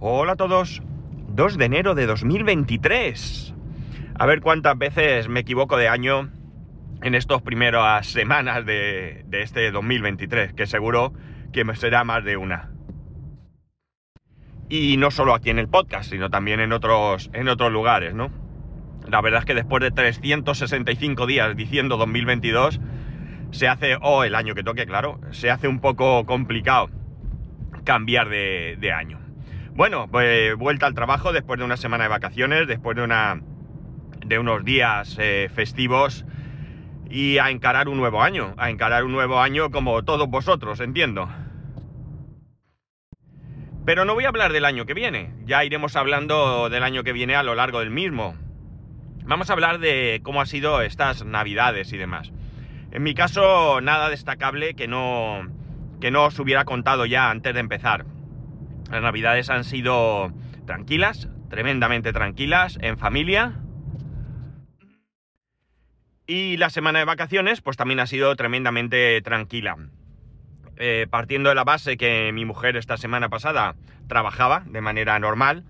Hola 0.00 0.34
a 0.34 0.36
todos. 0.36 0.80
2 1.30 1.58
de 1.58 1.64
enero 1.64 1.96
de 1.96 2.06
2023. 2.06 3.52
A 4.16 4.26
ver 4.26 4.40
cuántas 4.40 4.78
veces 4.78 5.28
me 5.28 5.40
equivoco 5.40 5.76
de 5.76 5.88
año 5.88 6.30
en 7.02 7.16
estas 7.16 7.42
primeras 7.42 8.06
semanas 8.06 8.64
de, 8.64 9.24
este 9.32 9.72
2023, 9.72 10.52
que 10.52 10.66
seguro 10.66 11.14
que 11.52 11.64
me 11.64 11.74
será 11.74 12.04
más 12.04 12.22
de 12.22 12.36
una. 12.36 12.70
Y 14.68 14.98
no 14.98 15.10
solo 15.10 15.34
aquí 15.34 15.50
en 15.50 15.58
el 15.58 15.66
podcast, 15.66 16.10
sino 16.10 16.30
también 16.30 16.60
en 16.60 16.72
otros, 16.72 17.28
en 17.32 17.48
otros 17.48 17.72
lugares, 17.72 18.14
¿no? 18.14 18.30
La 19.08 19.20
verdad 19.20 19.40
es 19.40 19.46
que 19.46 19.54
después 19.54 19.82
de 19.82 19.90
365 19.90 21.26
días 21.26 21.56
diciendo 21.56 21.96
2022, 21.96 22.80
se 23.50 23.66
hace, 23.66 23.96
o 24.00 24.22
el 24.22 24.36
año 24.36 24.54
que 24.54 24.62
toque, 24.62 24.86
claro, 24.86 25.18
se 25.32 25.50
hace 25.50 25.66
un 25.66 25.80
poco 25.80 26.24
complicado 26.24 26.88
cambiar 27.82 28.28
de 28.28 28.92
año. 28.96 29.27
Bueno, 29.78 30.08
pues 30.10 30.56
vuelta 30.56 30.86
al 30.86 30.94
trabajo 30.94 31.32
después 31.32 31.56
de 31.56 31.64
una 31.64 31.76
semana 31.76 32.02
de 32.02 32.08
vacaciones, 32.08 32.66
después 32.66 32.96
de 32.96 33.04
una 33.04 33.40
de 34.26 34.36
unos 34.40 34.64
días 34.64 35.16
eh, 35.20 35.48
festivos 35.54 36.24
y 37.08 37.38
a 37.38 37.50
encarar 37.50 37.88
un 37.88 37.96
nuevo 37.96 38.20
año, 38.20 38.54
a 38.56 38.70
encarar 38.70 39.04
un 39.04 39.12
nuevo 39.12 39.38
año 39.38 39.70
como 39.70 40.02
todos 40.02 40.28
vosotros, 40.28 40.80
entiendo. 40.80 41.28
Pero 43.86 44.04
no 44.04 44.14
voy 44.14 44.24
a 44.24 44.30
hablar 44.30 44.52
del 44.52 44.64
año 44.64 44.84
que 44.84 44.94
viene, 44.94 45.32
ya 45.44 45.64
iremos 45.64 45.94
hablando 45.94 46.68
del 46.70 46.82
año 46.82 47.04
que 47.04 47.12
viene 47.12 47.36
a 47.36 47.44
lo 47.44 47.54
largo 47.54 47.78
del 47.78 47.90
mismo. 47.90 48.34
Vamos 49.26 49.48
a 49.48 49.52
hablar 49.52 49.78
de 49.78 50.18
cómo 50.24 50.40
ha 50.40 50.46
sido 50.46 50.82
estas 50.82 51.24
navidades 51.24 51.92
y 51.92 51.98
demás. 51.98 52.32
En 52.90 53.04
mi 53.04 53.14
caso, 53.14 53.80
nada 53.80 54.08
destacable 54.10 54.74
que 54.74 54.88
no, 54.88 55.46
que 56.00 56.10
no 56.10 56.24
os 56.24 56.38
hubiera 56.40 56.64
contado 56.64 57.06
ya 57.06 57.30
antes 57.30 57.54
de 57.54 57.60
empezar. 57.60 58.17
Las 58.90 59.02
navidades 59.02 59.50
han 59.50 59.64
sido 59.64 60.32
tranquilas, 60.66 61.28
tremendamente 61.50 62.12
tranquilas, 62.12 62.78
en 62.80 62.98
familia. 62.98 63.54
Y 66.26 66.56
la 66.56 66.70
semana 66.70 66.98
de 66.98 67.04
vacaciones, 67.04 67.60
pues 67.60 67.76
también 67.76 68.00
ha 68.00 68.06
sido 68.06 68.34
tremendamente 68.36 69.20
tranquila. 69.22 69.76
Eh, 70.76 71.06
partiendo 71.10 71.48
de 71.48 71.54
la 71.54 71.64
base 71.64 71.96
que 71.96 72.30
mi 72.32 72.44
mujer 72.44 72.76
esta 72.76 72.96
semana 72.96 73.28
pasada 73.28 73.74
trabajaba 74.06 74.62
de 74.66 74.80
manera 74.80 75.18
normal, 75.18 75.64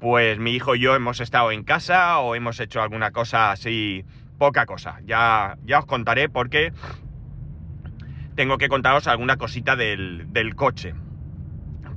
pues 0.00 0.38
mi 0.38 0.52
hijo 0.52 0.74
y 0.74 0.80
yo 0.80 0.96
hemos 0.96 1.20
estado 1.20 1.52
en 1.52 1.62
casa 1.62 2.18
o 2.18 2.34
hemos 2.34 2.58
hecho 2.58 2.82
alguna 2.82 3.12
cosa 3.12 3.52
así, 3.52 4.04
poca 4.38 4.66
cosa. 4.66 5.00
Ya, 5.04 5.56
ya 5.64 5.78
os 5.78 5.86
contaré 5.86 6.28
porque 6.28 6.72
tengo 8.34 8.58
que 8.58 8.68
contaros 8.68 9.06
alguna 9.06 9.36
cosita 9.36 9.76
del, 9.76 10.32
del 10.32 10.56
coche. 10.56 10.94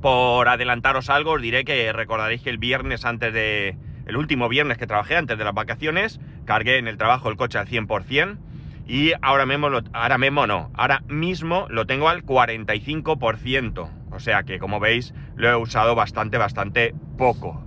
Por 0.03 0.49
adelantaros 0.49 1.09
algo, 1.09 1.31
os 1.31 1.41
diré 1.41 1.63
que 1.63 1.93
recordaréis 1.93 2.41
que 2.41 2.49
el 2.49 2.57
viernes 2.57 3.05
antes 3.05 3.31
de... 3.31 3.77
El 4.05 4.17
último 4.17 4.49
viernes 4.49 4.77
que 4.77 4.85
trabajé 4.85 5.15
antes 5.15 5.37
de 5.37 5.45
las 5.45 5.53
vacaciones, 5.53 6.19
cargué 6.43 6.77
en 6.77 6.89
el 6.89 6.97
trabajo 6.97 7.29
el 7.29 7.37
coche 7.37 7.57
al 7.57 7.69
100% 7.69 8.37
y 8.85 9.13
ahora 9.21 9.45
mismo, 9.45 9.69
lo, 9.69 9.79
ahora 9.93 10.17
mismo 10.17 10.45
no, 10.45 10.71
ahora 10.73 11.03
mismo 11.07 11.67
lo 11.69 11.85
tengo 11.85 12.09
al 12.09 12.25
45%. 12.25 13.89
O 14.11 14.19
sea 14.19 14.43
que 14.43 14.59
como 14.59 14.81
veis 14.81 15.13
lo 15.37 15.49
he 15.49 15.55
usado 15.55 15.95
bastante, 15.95 16.37
bastante 16.37 16.93
poco. 17.17 17.63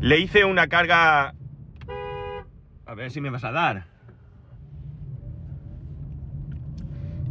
Le 0.00 0.18
hice 0.18 0.44
una 0.44 0.66
carga... 0.66 1.34
A 2.86 2.94
ver 2.96 3.12
si 3.12 3.20
me 3.20 3.30
vas 3.30 3.44
a 3.44 3.52
dar. 3.52 3.91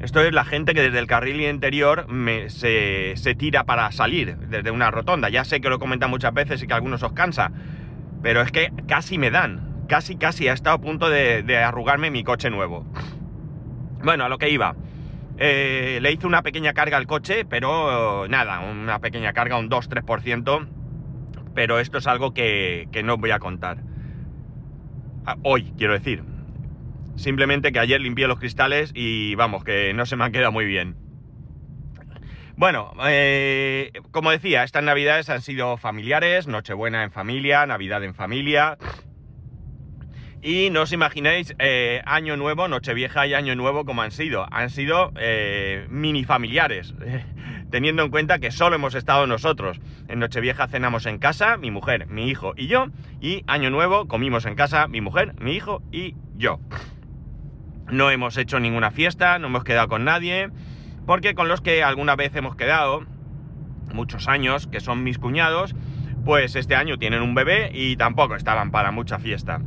Esto 0.02 0.21
es 0.21 0.33
la 0.33 0.44
gente 0.44 0.73
que 0.73 0.81
desde 0.81 0.98
el 0.98 1.05
carril 1.05 1.42
interior 1.42 2.08
se, 2.48 3.14
se, 3.15 3.36
tira 3.36 3.65
para 3.65 3.92
salir 3.92 4.36
desde 4.36 4.71
una 4.71 4.89
rotonda. 4.89 5.30
Ya 5.30 5.43
sé 5.43 5.61
que 5.61 5.70
lo 5.70 5.77
comentan 5.77 6.09
muchas 6.09 6.33
veces 6.33 6.64
y 6.64 6.67
que 6.67 6.73
a 6.73 6.77
algunos 6.77 7.03
os 7.03 7.14
cansa, 7.14 7.52
pero 8.23 8.42
es 8.42 8.52
que 8.52 8.71
casi 8.87 9.20
me 9.20 9.30
dan. 9.30 9.86
Casi, 9.87 10.15
casi 10.15 10.48
ha 10.48 10.53
estado 10.53 10.77
a 10.77 10.81
punto 10.81 11.09
de, 11.09 11.43
de 11.43 11.58
arrugarme 11.58 12.09
mi 12.09 12.23
coche 12.23 12.49
nuevo. 12.49 12.86
Bueno, 14.03 14.23
a 14.23 14.30
lo 14.30 14.39
que 14.39 14.49
iba. 14.49 14.76
Eh, 15.37 15.99
le 16.02 16.11
hice 16.11 16.26
una 16.26 16.42
pequeña 16.42 16.73
carga 16.73 16.97
al 16.97 17.05
coche, 17.05 17.45
pero 17.45 18.27
nada, 18.27 18.59
una 18.61 18.99
pequeña 18.99 19.33
carga, 19.33 19.59
un 19.59 19.70
2-3%. 19.70 20.67
Pero 21.53 21.80
esto 21.80 21.99
es 21.99 22.08
algo 22.08 22.33
que, 22.33 22.87
que 22.92 23.03
no 23.03 23.15
os 23.15 23.20
voy 23.20 23.31
a 23.31 23.39
contar. 23.39 23.77
Hoy, 25.43 25.73
quiero 25.77 25.93
decir. 25.93 26.30
Simplemente 27.16 27.72
que 27.72 27.80
ayer 27.80 28.02
limpié 28.02 28.27
los 28.27 28.39
cristales 28.39 28.92
y 28.94 29.36
vamos, 29.36 29.64
que 29.64 29.94
no 29.94 30.05
se 30.05 30.16
me 30.16 30.23
han 30.23 30.32
quedado 30.32 30.52
muy 30.52 30.66
bien. 30.66 30.95
Bueno, 32.61 32.94
eh, 33.05 33.92
como 34.11 34.30
decía, 34.30 34.64
estas 34.64 34.83
navidades 34.83 35.30
han 35.30 35.42
sido 35.42 35.77
familiares, 35.77 36.48
Nochebuena 36.48 37.04
en 37.04 37.11
familia, 37.11 37.66
Navidad 37.66 38.04
en 38.04 38.14
familia. 38.14 38.77
Y 40.44 40.70
no 40.71 40.82
os 40.82 40.92
imaginéis 40.92 41.55
eh, 41.60 42.02
Año 42.05 42.36
Nuevo, 42.36 42.67
Nochevieja 42.67 43.27
y 43.27 43.33
Año 43.33 43.55
Nuevo 43.55 43.86
como 43.86 44.02
han 44.02 44.11
sido. 44.11 44.45
Han 44.52 44.70
sido 44.70 45.11
eh, 45.20 45.86
mini 45.89 46.23
familiares, 46.23 46.94
teniendo 47.71 48.04
en 48.04 48.11
cuenta 48.11 48.39
que 48.39 48.52
solo 48.52 48.76
hemos 48.76 48.95
estado 48.95 49.27
nosotros. 49.27 49.80
En 50.08 50.20
Nochevieja 50.20 50.67
cenamos 50.67 51.05
en 51.05 51.20
casa, 51.20 51.58
mi 51.58 51.71
mujer, 51.71 52.08
mi 52.08 52.27
hijo 52.30 52.54
y 52.58 52.67
yo. 52.67 52.88
Y 53.20 53.44
Año 53.48 53.70
Nuevo 53.70 54.08
comimos 54.08 54.45
en 54.45 54.55
casa, 54.55 54.88
mi 54.88 55.02
mujer, 55.02 55.33
mi 55.39 55.54
hijo 55.54 55.82
y 55.92 56.16
yo. 56.36 56.60
No 57.91 58.09
hemos 58.09 58.37
hecho 58.37 58.59
ninguna 58.61 58.89
fiesta, 58.89 59.37
no 59.37 59.47
hemos 59.47 59.65
quedado 59.65 59.89
con 59.89 60.05
nadie, 60.05 60.49
porque 61.05 61.35
con 61.35 61.49
los 61.49 61.59
que 61.59 61.83
alguna 61.83 62.15
vez 62.15 62.33
hemos 62.35 62.55
quedado, 62.55 63.03
muchos 63.93 64.29
años, 64.29 64.65
que 64.67 64.79
son 64.79 65.03
mis 65.03 65.17
cuñados, 65.17 65.75
pues 66.23 66.55
este 66.55 66.75
año 66.75 66.97
tienen 66.97 67.21
un 67.21 67.35
bebé 67.35 67.69
y 67.73 67.97
tampoco 67.97 68.35
estaban 68.35 68.71
para 68.71 68.91
mucha 68.91 69.19
fiesta. 69.19 69.59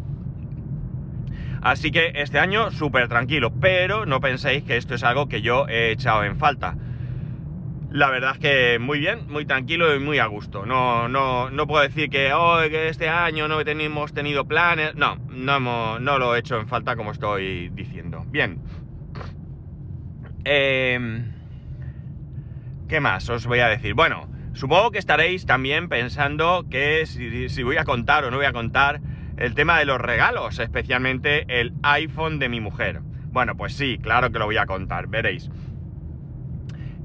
Así 1.61 1.91
que 1.91 2.13
este 2.15 2.39
año 2.39 2.71
súper 2.71 3.09
tranquilo, 3.09 3.53
pero 3.61 4.07
no 4.07 4.21
penséis 4.21 4.65
que 4.65 4.79
esto 4.79 4.95
es 4.95 5.03
algo 5.03 5.29
que 5.29 5.43
yo 5.43 5.67
he 5.69 5.91
echado 5.91 6.25
en 6.25 6.37
falta. 6.37 6.77
La 7.95 8.11
verdad 8.11 8.33
es 8.33 8.39
que 8.41 8.79
muy 8.81 8.99
bien, 8.99 9.29
muy 9.29 9.47
tranquilo 9.47 9.95
y 9.95 10.01
muy 10.01 10.19
a 10.19 10.27
gusto. 10.27 10.67
No, 10.67 11.09
no, 11.09 11.49
no 11.49 11.67
puedo 11.69 11.85
decir 11.85 12.11
que, 12.11 12.33
oh, 12.33 12.59
que 12.69 12.89
este 12.89 13.09
año 13.09 13.47
no 13.47 13.61
hemos 13.61 14.13
tenido 14.13 14.47
planes. 14.47 14.97
No, 14.97 15.17
no, 15.29 15.55
hemos, 15.55 16.01
no 16.01 16.19
lo 16.19 16.35
he 16.35 16.41
hecho 16.41 16.59
en 16.59 16.67
falta 16.67 16.97
como 16.97 17.13
estoy 17.13 17.69
diciendo. 17.69 18.25
Bien. 18.27 18.59
Eh, 20.45 21.25
¿Qué 22.89 22.99
más 22.99 23.29
os 23.29 23.47
voy 23.47 23.61
a 23.61 23.69
decir? 23.69 23.95
Bueno, 23.95 24.29
supongo 24.55 24.91
que 24.91 24.99
estaréis 24.99 25.47
también 25.47 25.89
pensando 25.89 26.67
que 26.69 27.07
si, 27.07 27.49
si 27.49 27.63
voy 27.63 27.77
a 27.77 27.85
contar 27.85 28.25
o 28.25 28.33
no 28.33 28.39
voy 28.39 28.47
a 28.47 28.53
contar 28.53 29.03
el 29.37 29.55
tema 29.55 29.79
de 29.79 29.85
los 29.85 30.01
regalos, 30.01 30.59
especialmente 30.59 31.45
el 31.61 31.75
iPhone 31.85 32.41
de 32.41 32.49
mi 32.49 32.61
mujer. 32.61 33.03
Bueno, 33.31 33.57
pues 33.57 33.75
sí, 33.75 34.01
claro 34.03 34.33
que 34.33 34.41
lo 34.41 34.47
voy 34.47 34.57
a 34.57 34.67
contar, 34.67 35.07
veréis. 35.07 35.49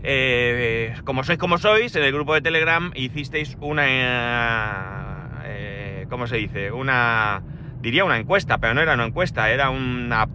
Eh, 0.01 0.95
como 1.03 1.23
sois 1.23 1.37
como 1.37 1.57
sois, 1.57 1.95
en 1.95 2.03
el 2.03 2.13
grupo 2.13 2.33
de 2.33 2.41
Telegram 2.41 2.91
hicisteis 2.95 3.57
una... 3.59 5.41
Eh, 5.45 6.05
¿Cómo 6.09 6.27
se 6.27 6.37
dice? 6.37 6.71
Una... 6.71 7.43
Diría 7.81 8.05
una 8.05 8.17
encuesta, 8.17 8.57
pero 8.59 8.73
no 8.73 8.81
era 8.81 8.93
una 8.93 9.05
encuesta, 9.05 9.49
era 9.49 9.69
una... 9.69 10.27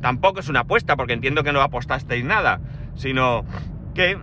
Tampoco 0.00 0.40
es 0.40 0.48
una 0.48 0.60
apuesta, 0.60 0.96
porque 0.96 1.12
entiendo 1.12 1.44
que 1.44 1.52
no 1.52 1.60
apostasteis 1.60 2.24
nada, 2.24 2.60
sino 2.94 3.44
que 3.94 4.18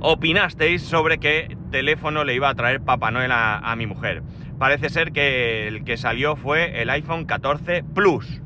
opinasteis 0.00 0.82
sobre 0.82 1.18
qué 1.18 1.56
teléfono 1.70 2.24
le 2.24 2.34
iba 2.34 2.48
a 2.48 2.54
traer 2.54 2.80
Papá 2.80 3.10
Noel 3.10 3.32
a, 3.32 3.58
a 3.58 3.76
mi 3.76 3.86
mujer. 3.86 4.22
Parece 4.58 4.88
ser 4.88 5.12
que 5.12 5.68
el 5.68 5.84
que 5.84 5.98
salió 5.98 6.36
fue 6.36 6.80
el 6.80 6.88
iPhone 6.88 7.26
14 7.26 7.84
Plus. 7.94 8.40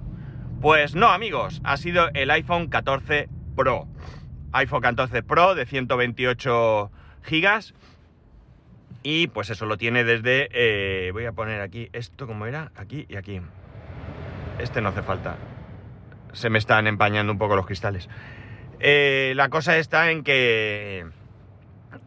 Pues 0.61 0.97
no, 0.97 1.09
amigos, 1.09 1.61
ha 1.65 1.77
sido 1.77 2.11
el 2.15 2.31
iPhone 2.31 2.69
14 2.69 3.29
Pro 3.55 3.87
iPhone 4.53 4.81
14 4.81 5.23
Pro 5.23 5.55
de 5.55 5.67
128 5.67 6.91
gigas. 7.23 7.75
Y 9.03 9.29
pues 9.29 9.49
eso 9.51 9.67
lo 9.67 9.79
tiene 9.79 10.05
desde 10.05 10.49
eh, 10.53 11.11
voy 11.13 11.25
a 11.25 11.33
poner 11.33 11.63
aquí 11.63 11.89
esto 11.93 12.27
como 12.27 12.47
era 12.47 12.71
aquí 12.77 13.07
y 13.09 13.17
aquí. 13.17 13.41
Este 14.59 14.81
no 14.83 14.91
hace 14.91 15.03
falta. 15.03 15.37
Se 16.33 16.51
me 16.51 16.59
están 16.59 16.87
empañando 16.87 17.33
un 17.33 17.39
poco 17.39 17.57
los 17.57 17.67
cristales. 17.67 18.09
Eh, 18.79 19.33
la 19.37 19.49
cosa 19.49 19.79
está 19.79 20.11
en 20.11 20.23
que 20.23 21.07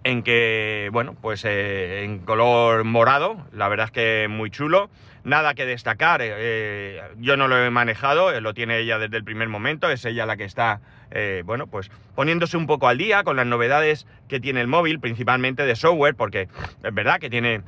en 0.04 0.24
que 0.24 0.90
bueno 0.92 1.16
pues 1.22 1.44
eh, 1.46 2.04
en 2.04 2.20
color 2.20 2.84
morado 2.84 3.46
la 3.52 3.68
verdad 3.68 3.88
es 3.88 3.92
que 3.92 4.28
muy 4.30 4.50
chulo. 4.50 4.90
Nada 5.26 5.54
que 5.54 5.66
destacar 5.66 6.20
eh, 6.22 7.02
yo 7.18 7.38
no 7.38 7.48
lo 7.48 7.58
he 7.58 7.70
manejado 7.70 8.40
lo 8.42 8.54
tiene 8.54 8.80
ella 8.80 9.00
desde 9.00 9.16
el 9.16 9.24
primer 9.24 9.48
momento 9.48 9.90
es 9.90 10.04
ella 10.04 10.26
la 10.26 10.36
que 10.36 10.44
está 10.44 10.82
eh, 11.16 11.44
bueno, 11.46 11.68
pues 11.68 11.92
poniéndose 12.16 12.58
un 12.58 12.66
poco 12.66 12.88
al 12.88 12.98
día 12.98 13.24
con 13.24 13.36
las 13.38 13.46
novedades 13.46 14.08
que 14.28 14.40
tiene 14.40 14.62
el 14.62 14.68
móvil, 14.68 15.00
principalmente 15.00 15.64
de 15.64 15.76
software, 15.76 16.16
porque 16.16 16.48
es 16.84 16.94
verdad 16.94 17.20
que 17.20 17.30
tiene 17.30 17.62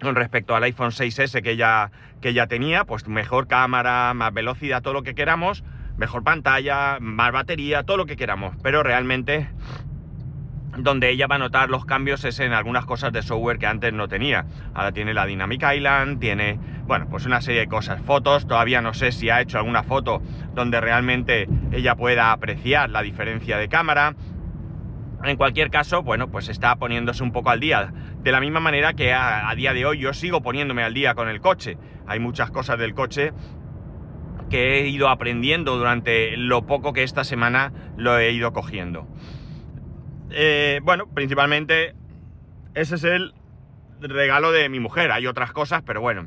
con 0.00 0.14
respecto 0.14 0.56
al 0.56 0.62
iPhone 0.62 0.90
6S 0.90 1.42
que 1.42 1.56
ya, 1.56 1.90
que 2.22 2.32
ya 2.32 2.46
tenía, 2.46 2.84
pues 2.84 3.06
mejor 3.06 3.48
cámara, 3.48 4.14
más 4.14 4.32
velocidad, 4.32 4.80
todo 4.80 4.94
lo 4.94 5.02
que 5.02 5.14
queramos, 5.14 5.62
mejor 5.98 6.24
pantalla, 6.24 6.96
más 7.00 7.32
batería, 7.32 7.82
todo 7.82 7.98
lo 7.98 8.06
que 8.06 8.16
queramos, 8.16 8.56
pero 8.62 8.82
realmente 8.82 9.50
donde 10.82 11.10
ella 11.10 11.26
va 11.26 11.36
a 11.36 11.38
notar 11.38 11.70
los 11.70 11.84
cambios 11.84 12.24
es 12.24 12.40
en 12.40 12.52
algunas 12.52 12.86
cosas 12.86 13.12
de 13.12 13.22
software 13.22 13.58
que 13.58 13.66
antes 13.66 13.92
no 13.92 14.08
tenía. 14.08 14.46
Ahora 14.74 14.92
tiene 14.92 15.14
la 15.14 15.26
Dynamic 15.26 15.64
Island, 15.74 16.18
tiene, 16.20 16.58
bueno, 16.86 17.06
pues 17.08 17.26
una 17.26 17.40
serie 17.40 17.60
de 17.60 17.68
cosas. 17.68 18.00
Fotos, 18.02 18.46
todavía 18.46 18.80
no 18.80 18.94
sé 18.94 19.12
si 19.12 19.30
ha 19.30 19.40
hecho 19.40 19.58
alguna 19.58 19.82
foto 19.82 20.22
donde 20.54 20.80
realmente 20.80 21.48
ella 21.72 21.94
pueda 21.94 22.32
apreciar 22.32 22.90
la 22.90 23.02
diferencia 23.02 23.58
de 23.58 23.68
cámara. 23.68 24.14
En 25.22 25.36
cualquier 25.36 25.70
caso, 25.70 26.02
bueno, 26.02 26.28
pues 26.30 26.48
está 26.48 26.76
poniéndose 26.76 27.22
un 27.22 27.32
poco 27.32 27.50
al 27.50 27.60
día. 27.60 27.92
De 28.22 28.32
la 28.32 28.40
misma 28.40 28.60
manera 28.60 28.94
que 28.94 29.12
a, 29.12 29.50
a 29.50 29.54
día 29.54 29.74
de 29.74 29.84
hoy 29.84 29.98
yo 29.98 30.14
sigo 30.14 30.40
poniéndome 30.40 30.82
al 30.82 30.94
día 30.94 31.14
con 31.14 31.28
el 31.28 31.40
coche. 31.40 31.76
Hay 32.06 32.20
muchas 32.20 32.50
cosas 32.50 32.78
del 32.78 32.94
coche 32.94 33.32
que 34.48 34.80
he 34.80 34.88
ido 34.88 35.08
aprendiendo 35.08 35.76
durante 35.78 36.36
lo 36.36 36.66
poco 36.66 36.92
que 36.92 37.02
esta 37.02 37.24
semana 37.24 37.72
lo 37.96 38.18
he 38.18 38.32
ido 38.32 38.52
cogiendo. 38.52 39.06
Eh, 40.30 40.80
bueno, 40.82 41.06
principalmente 41.08 41.94
ese 42.74 42.94
es 42.94 43.04
el 43.04 43.34
regalo 44.00 44.52
de 44.52 44.68
mi 44.68 44.80
mujer. 44.80 45.12
Hay 45.12 45.26
otras 45.26 45.52
cosas, 45.52 45.82
pero 45.84 46.00
bueno, 46.00 46.26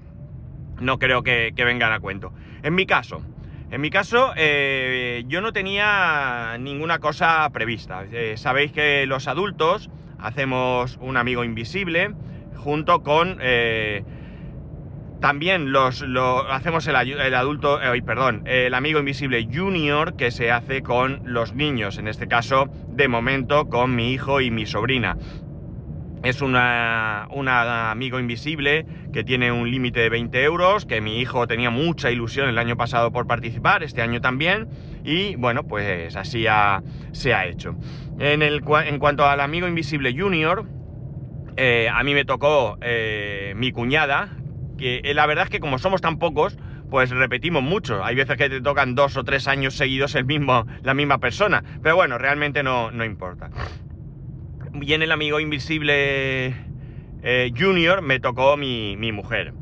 no 0.80 1.00
creo 1.00 1.24
que, 1.24 1.54
vengan 1.56 1.94
a 1.94 2.00
cuento. 2.00 2.34
En 2.62 2.76
mi 2.76 2.86
caso, 2.86 3.24
en 3.72 3.82
mi 3.82 3.90
caso, 3.90 4.34
eh, 4.36 5.24
yo 5.28 5.42
no 5.42 5.54
tenía 5.54 6.58
ninguna 6.60 7.00
cosa 7.00 7.50
prevista. 7.52 8.06
Eh, 8.12 8.36
sabéis 8.38 8.72
que 8.72 9.06
los 9.06 9.28
adultos 9.28 9.90
hacemos 10.20 10.98
un 11.02 11.18
amigo 11.18 11.44
invisible 11.44 12.14
junto 12.56 13.04
con 13.04 13.40
también 15.24 15.72
los, 15.72 16.04
hacemos 16.50 16.86
el, 16.86 16.98
adulto, 16.98 17.82
eh, 17.82 18.02
perdón, 18.02 18.44
el 18.46 18.74
amigo 18.74 19.00
invisible 19.00 19.48
junior 19.50 20.18
que 20.18 20.32
se 20.32 20.52
hace 20.52 20.84
con 20.84 21.22
los 21.24 21.54
niños, 21.54 21.98
en 21.98 22.10
este 22.10 22.28
caso, 22.28 22.66
de 22.90 23.08
momento, 23.08 23.70
con 23.70 23.96
mi 23.96 24.12
hijo 24.12 24.42
y 24.42 24.52
mi 24.52 24.66
sobrina. 24.66 25.16
Es 26.24 26.42
una, 26.42 27.24
amigo 27.90 28.20
invisible 28.20 28.86
que 29.14 29.24
tiene 29.24 29.50
un 29.54 29.72
límite 29.72 30.02
de 30.02 30.10
20 30.10 30.44
euros, 30.44 30.86
que 30.86 31.00
mi 31.00 31.22
hijo 31.22 31.48
tenía 31.48 31.70
mucha 31.70 32.12
ilusión 32.12 32.50
el 32.50 32.58
año 32.58 32.76
pasado 32.76 33.14
por 33.14 33.26
participar, 33.26 33.82
este 33.82 34.02
año 34.02 34.20
también, 34.20 34.68
y 35.06 35.38
bueno, 35.38 35.64
pues 35.64 36.18
así 36.18 36.48
se 37.14 37.34
ha 37.34 37.46
hecho. 37.46 37.78
En, 38.20 38.42
el, 38.42 38.62
en 38.86 39.00
cuanto 39.00 39.26
al 39.26 39.40
amigo 39.40 39.70
invisible 39.70 40.14
junior, 40.14 40.66
eh, 41.56 41.88
a 41.88 42.04
mí 42.04 42.14
me 42.14 42.26
tocó 42.26 42.78
eh, 42.82 43.54
mi 43.56 43.72
cuñada, 43.72 44.43
que 44.78 45.02
eh, 45.04 45.14
la 45.14 45.26
verdad 45.26 45.46
es 45.46 45.50
que 45.50 45.60
como 45.60 45.80
somos 45.80 46.02
tan 46.02 46.18
pocos, 46.18 46.58
pues 46.90 47.10
repetimos 47.10 47.64
mucho. 47.64 48.04
Hay 48.04 48.16
veces 48.16 48.38
que 48.38 48.50
te 48.50 48.62
tocan 48.62 48.96
dos 48.96 49.18
o 49.18 49.24
tres 49.24 49.48
años 49.48 49.76
seguidos 49.76 50.16
el 50.16 50.26
mismo, 50.26 50.66
la 50.82 50.94
misma 50.94 51.20
persona. 51.20 51.64
Pero 51.82 51.96
bueno, 51.96 52.18
realmente 52.18 52.64
no, 52.64 52.92
no 52.92 53.04
importa. 53.06 53.50
Y 54.82 54.94
en 54.94 55.02
el 55.02 55.12
amigo 55.12 55.40
invisible 55.40 56.56
eh, 57.24 57.52
junior 57.58 58.02
me 58.02 58.20
tocó 58.20 58.58
mi, 58.58 58.96
mujer. 59.12 59.54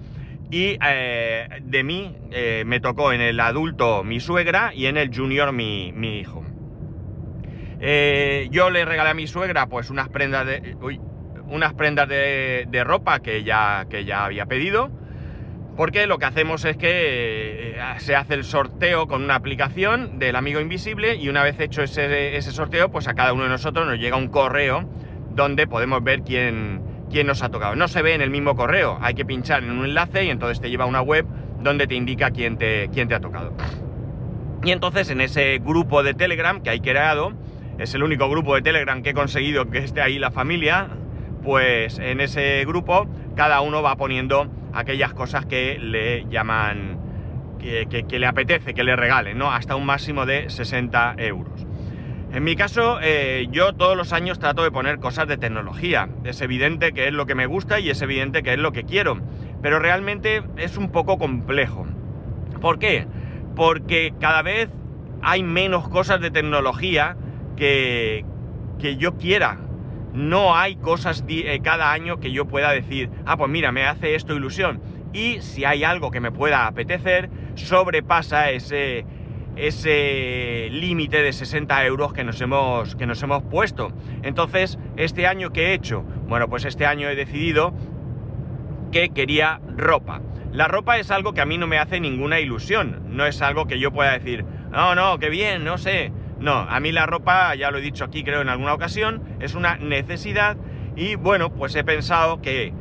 Y 0.49 0.77
eh, 0.85 1.61
de 1.63 1.83
mí 1.83 2.15
me 2.65 2.79
tocó 2.81 3.13
en 3.13 3.21
el 3.21 3.39
adulto 3.39 4.03
mi 4.03 4.19
suegra 4.19 4.73
y 4.73 4.87
en 4.87 4.97
el 4.97 5.15
junior 5.15 5.53
mi, 5.53 5.89
hijo. 6.19 6.43
yo 8.51 8.69
le 8.69 8.83
regalé 8.83 9.11
a 9.11 9.13
mi 9.13 9.27
suegra 9.27 9.67
pues 9.67 9.89
unas 9.89 10.09
prendas 10.09 10.45
de... 10.45 10.75
unas 11.47 11.73
prendas 11.73 12.09
de, 12.09 12.65
de 12.69 12.83
ropa 12.83 13.21
que 13.21 13.43
ya, 13.43 13.85
que 13.89 14.03
ya 14.03 14.25
había 14.25 14.45
pedido 14.45 14.91
porque 15.75 16.05
lo 16.05 16.17
que 16.17 16.25
hacemos 16.25 16.65
es 16.65 16.77
que 16.77 17.71
eh, 17.71 17.75
se 17.97 18.15
hace 18.15 18.33
el 18.33 18.43
sorteo 18.43 19.07
con 19.07 19.23
una 19.23 19.35
aplicación 19.35 20.19
del 20.19 20.35
amigo 20.35 20.59
invisible 20.59 21.15
y 21.15 21.29
una 21.29 21.43
vez 21.43 21.59
hecho 21.59 21.81
ese, 21.81 22.41
sorteo, 22.41 22.91
pues 22.91 23.07
a 23.07 23.13
cada 23.13 23.33
uno 23.33 23.43
de 23.43 23.49
nosotros 23.49 23.87
nos 23.87 23.97
llega 23.97 24.17
un 24.17 24.27
correo 24.27 24.89
donde 25.33 25.67
podemos 25.67 26.03
ver 26.03 26.23
quién, 26.23 26.81
quién 27.09 27.27
nos 27.27 27.41
ha 27.41 27.49
tocado. 27.49 27.75
No 27.75 27.87
se 27.87 28.01
ve 28.01 28.13
en 28.13 28.21
el 28.21 28.29
mismo 28.29 28.55
correo, 28.55 28.97
hay 29.01 29.13
que 29.13 29.25
pinchar 29.25 29.63
en 29.63 29.71
un 29.71 29.85
enlace 29.85 30.25
y 30.25 30.29
entonces 30.29 30.59
te 30.59 30.69
lleva 30.69 30.83
a 30.83 30.87
una 30.87 31.01
web 31.01 31.25
donde 31.61 31.87
te 31.87 31.95
indica 31.95 32.31
quién 32.31 32.57
te, 32.57 32.89
quién 32.93 33.07
te 33.07 33.15
ha 33.15 33.19
tocado. 33.21 33.53
Y 34.63 34.71
entonces 34.71 35.09
en 35.09 35.21
ese 35.21 35.59
grupo 35.59 36.03
de 36.03 36.13
Telegram 36.13 36.61
que 36.61 36.69
hay 36.69 36.81
creado, 36.81 37.33
es 37.79 37.95
el 37.95 38.03
único 38.03 38.29
grupo 38.29 38.55
de 38.55 38.61
Telegram 38.61 39.01
que 39.01 39.11
he 39.11 39.13
conseguido 39.13 39.69
que 39.69 39.79
esté 39.79 40.01
ahí 40.01 40.19
la 40.19 40.31
familia, 40.31 40.89
pues 41.43 41.97
en 41.97 42.19
ese 42.19 42.63
grupo 42.65 43.07
cada 43.35 43.61
uno 43.61 43.81
va 43.81 43.95
poniendo 43.95 44.47
aquellas 44.73 45.13
cosas 45.13 45.45
que 45.45 45.77
le 45.79 46.25
llaman, 46.29 46.99
que, 47.59 48.19
le 48.19 48.25
apetece 48.25 48.73
que 48.73 48.83
le 48.83 48.95
regalen, 48.95 49.37
¿no? 49.37 49.51
Hasta 49.51 49.75
un 49.75 49.85
máximo 49.85 50.25
de 50.25 50.49
60 50.49 51.15
euros. 51.17 51.65
En 52.33 52.43
mi 52.43 52.55
caso, 52.55 52.99
eh, 53.01 53.47
yo 53.51 53.73
todos 53.73 53.97
los 53.97 54.13
años 54.13 54.39
trato 54.39 54.63
de 54.63 54.71
poner 54.71 54.99
cosas 54.99 55.27
de 55.27 55.37
tecnología. 55.37 56.07
Es 56.23 56.41
evidente 56.41 56.93
que 56.93 57.07
es 57.07 57.13
lo 57.13 57.25
que 57.25 57.35
me 57.35 57.45
gusta 57.45 57.79
y 57.79 57.89
es 57.89 58.01
evidente 58.01 58.41
que 58.41 58.53
es 58.53 58.59
lo 58.59 58.71
que 58.71 58.85
quiero. 58.85 59.19
Pero 59.61 59.79
realmente 59.79 60.41
es 60.55 60.77
un 60.77 60.91
poco 60.91 61.17
complejo. 61.17 61.85
¿Por 62.61 62.79
qué? 62.79 63.05
Porque 63.55 64.13
cada 64.19 64.41
vez 64.43 64.69
hay 65.21 65.43
menos 65.43 65.89
cosas 65.89 66.21
de 66.21 66.31
tecnología 66.31 67.17
que, 67.57 68.23
que 68.79 68.95
yo 68.95 69.17
quiera 69.17 69.57
no 70.13 70.55
hay 70.55 70.75
cosas 70.75 71.23
eh, 71.27 71.59
cada 71.63 71.91
año 71.91 72.19
que 72.19 72.31
yo 72.31 72.45
pueda 72.45 72.71
decir, 72.71 73.09
ah, 73.25 73.37
pues 73.37 73.49
mira, 73.49 73.71
me 73.71 73.85
hace 73.85 74.15
esto 74.15 74.35
ilusión. 74.35 74.81
Y 75.13 75.41
si 75.41 75.65
hay 75.65 75.83
algo 75.83 76.11
que 76.11 76.19
me 76.19 76.31
pueda 76.31 76.67
apetecer, 76.67 77.29
sobrepasa 77.55 78.51
ese, 78.51 79.05
ese 79.55 80.69
límite 80.71 81.21
de 81.21 81.33
60 81.33 81.85
euros 81.85 82.13
que 82.13 82.23
nos, 82.23 82.39
hemos, 82.41 82.95
que 82.95 83.05
nos 83.05 83.21
hemos 83.23 83.43
puesto. 83.43 83.91
Entonces, 84.23 84.77
¿este 84.97 85.27
año 85.27 85.51
qué 85.51 85.67
he 85.67 85.73
hecho? 85.73 86.03
Bueno, 86.27 86.47
pues 86.49 86.65
este 86.65 86.85
año 86.85 87.09
he 87.09 87.15
decidido 87.15 87.73
que 88.91 89.09
quería 89.09 89.61
ropa. 89.75 90.21
La 90.51 90.67
ropa 90.67 90.97
es 90.97 91.11
algo 91.11 91.33
que 91.33 91.41
a 91.41 91.45
mí 91.45 91.57
no 91.57 91.67
me 91.67 91.77
hace 91.77 91.99
ninguna 91.99 92.39
ilusión. 92.39 93.03
No 93.09 93.25
es 93.25 93.41
algo 93.41 93.67
que 93.67 93.79
yo 93.79 93.91
pueda 93.91 94.11
decir, 94.11 94.45
no, 94.71 94.95
no, 94.95 95.17
qué 95.19 95.29
bien, 95.29 95.63
no 95.63 95.77
sé. 95.77 96.11
No, 96.41 96.53
a 96.53 96.79
mí 96.79 96.91
la 96.91 97.05
ropa, 97.05 97.53
ya 97.53 97.69
lo 97.69 97.77
he 97.77 97.81
dicho 97.81 98.03
aquí 98.03 98.23
creo 98.23 98.41
en 98.41 98.49
alguna 98.49 98.73
ocasión, 98.73 99.21
es 99.39 99.53
una 99.53 99.77
necesidad 99.77 100.57
y 100.95 101.15
bueno, 101.15 101.53
pues 101.53 101.75
he 101.75 101.83
pensado 101.83 102.41
que 102.41 102.73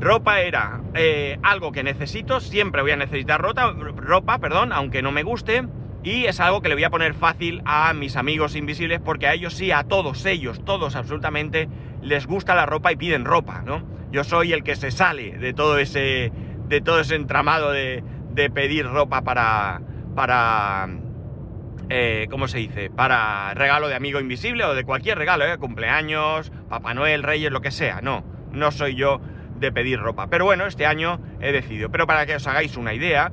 ropa 0.00 0.40
era 0.40 0.80
eh, 0.94 1.38
algo 1.42 1.70
que 1.70 1.82
necesito, 1.82 2.40
siempre 2.40 2.80
voy 2.80 2.92
a 2.92 2.96
necesitar 2.96 3.42
ropa, 3.42 3.72
ropa, 3.72 4.38
perdón, 4.38 4.72
aunque 4.72 5.02
no 5.02 5.12
me 5.12 5.22
guste, 5.22 5.64
y 6.02 6.24
es 6.24 6.40
algo 6.40 6.62
que 6.62 6.70
le 6.70 6.74
voy 6.74 6.84
a 6.84 6.90
poner 6.90 7.12
fácil 7.12 7.60
a 7.66 7.92
mis 7.92 8.16
amigos 8.16 8.56
invisibles 8.56 9.00
porque 9.04 9.26
a 9.26 9.34
ellos 9.34 9.52
sí, 9.52 9.70
a 9.70 9.84
todos 9.84 10.24
ellos, 10.24 10.64
todos 10.64 10.96
absolutamente, 10.96 11.68
les 12.00 12.26
gusta 12.26 12.54
la 12.54 12.64
ropa 12.64 12.90
y 12.90 12.96
piden 12.96 13.26
ropa, 13.26 13.62
¿no? 13.66 13.82
Yo 14.10 14.24
soy 14.24 14.54
el 14.54 14.64
que 14.64 14.76
se 14.76 14.90
sale 14.90 15.38
de 15.38 15.52
todo 15.52 15.76
ese, 15.76 16.32
de 16.68 16.80
todo 16.80 17.00
ese 17.00 17.16
entramado 17.16 17.70
de, 17.70 18.02
de 18.32 18.48
pedir 18.48 18.86
ropa 18.86 19.22
para, 19.22 19.82
para 20.14 20.88
eh, 21.94 22.26
¿cómo 22.30 22.48
se 22.48 22.56
dice? 22.56 22.88
Para 22.88 23.52
regalo 23.52 23.86
de 23.86 23.94
amigo 23.94 24.18
invisible 24.18 24.64
o 24.64 24.74
de 24.74 24.82
cualquier 24.82 25.18
regalo, 25.18 25.44
¿eh? 25.44 25.58
Cumpleaños, 25.58 26.50
Papá 26.70 26.94
Noel, 26.94 27.22
Reyes, 27.22 27.52
lo 27.52 27.60
que 27.60 27.70
sea. 27.70 28.00
No, 28.00 28.24
no 28.50 28.70
soy 28.70 28.94
yo 28.94 29.20
de 29.56 29.70
pedir 29.72 30.00
ropa. 30.00 30.28
Pero 30.28 30.46
bueno, 30.46 30.64
este 30.64 30.86
año 30.86 31.20
he 31.42 31.52
decidido. 31.52 31.90
Pero 31.90 32.06
para 32.06 32.24
que 32.24 32.34
os 32.34 32.46
hagáis 32.46 32.78
una 32.78 32.94
idea, 32.94 33.30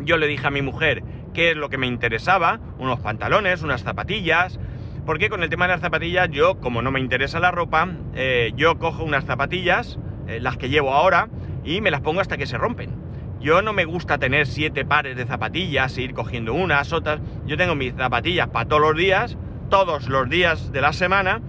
yo 0.00 0.16
le 0.16 0.28
dije 0.28 0.46
a 0.46 0.50
mi 0.50 0.62
mujer 0.62 1.04
qué 1.34 1.50
es 1.50 1.56
lo 1.58 1.68
que 1.68 1.76
me 1.76 1.86
interesaba, 1.86 2.58
unos 2.78 3.00
pantalones, 3.00 3.60
unas 3.60 3.82
zapatillas, 3.82 4.58
porque 5.04 5.28
con 5.28 5.42
el 5.42 5.50
tema 5.50 5.66
de 5.66 5.74
las 5.74 5.82
zapatillas 5.82 6.30
yo, 6.30 6.58
como 6.58 6.80
no 6.80 6.90
me 6.90 7.00
interesa 7.00 7.38
la 7.38 7.50
ropa, 7.50 7.86
eh, 8.14 8.52
yo 8.56 8.78
cojo 8.78 9.04
unas 9.04 9.26
zapatillas, 9.26 9.98
eh, 10.26 10.40
las 10.40 10.56
que 10.56 10.70
llevo 10.70 10.94
ahora, 10.94 11.28
y 11.64 11.82
me 11.82 11.90
las 11.90 12.00
pongo 12.00 12.22
hasta 12.22 12.38
que 12.38 12.46
se 12.46 12.56
rompen. 12.56 13.01
Yo 13.42 13.60
no 13.60 13.72
me 13.72 13.84
gusta 13.84 14.18
tener 14.18 14.46
siete 14.46 14.84
pares 14.84 15.16
de 15.16 15.26
zapatillas 15.26 15.98
e 15.98 16.02
ir 16.02 16.14
cogiendo 16.14 16.54
unas, 16.54 16.92
otras. 16.92 17.20
Yo 17.44 17.56
tengo 17.56 17.74
mis 17.74 17.92
zapatillas 17.94 18.48
para 18.48 18.68
todos 18.68 18.82
los 18.82 18.96
días, 18.96 19.36
todos 19.68 20.08
los 20.08 20.30
días 20.30 20.70
de 20.70 20.80
la 20.80 20.92
semana, 20.92 21.40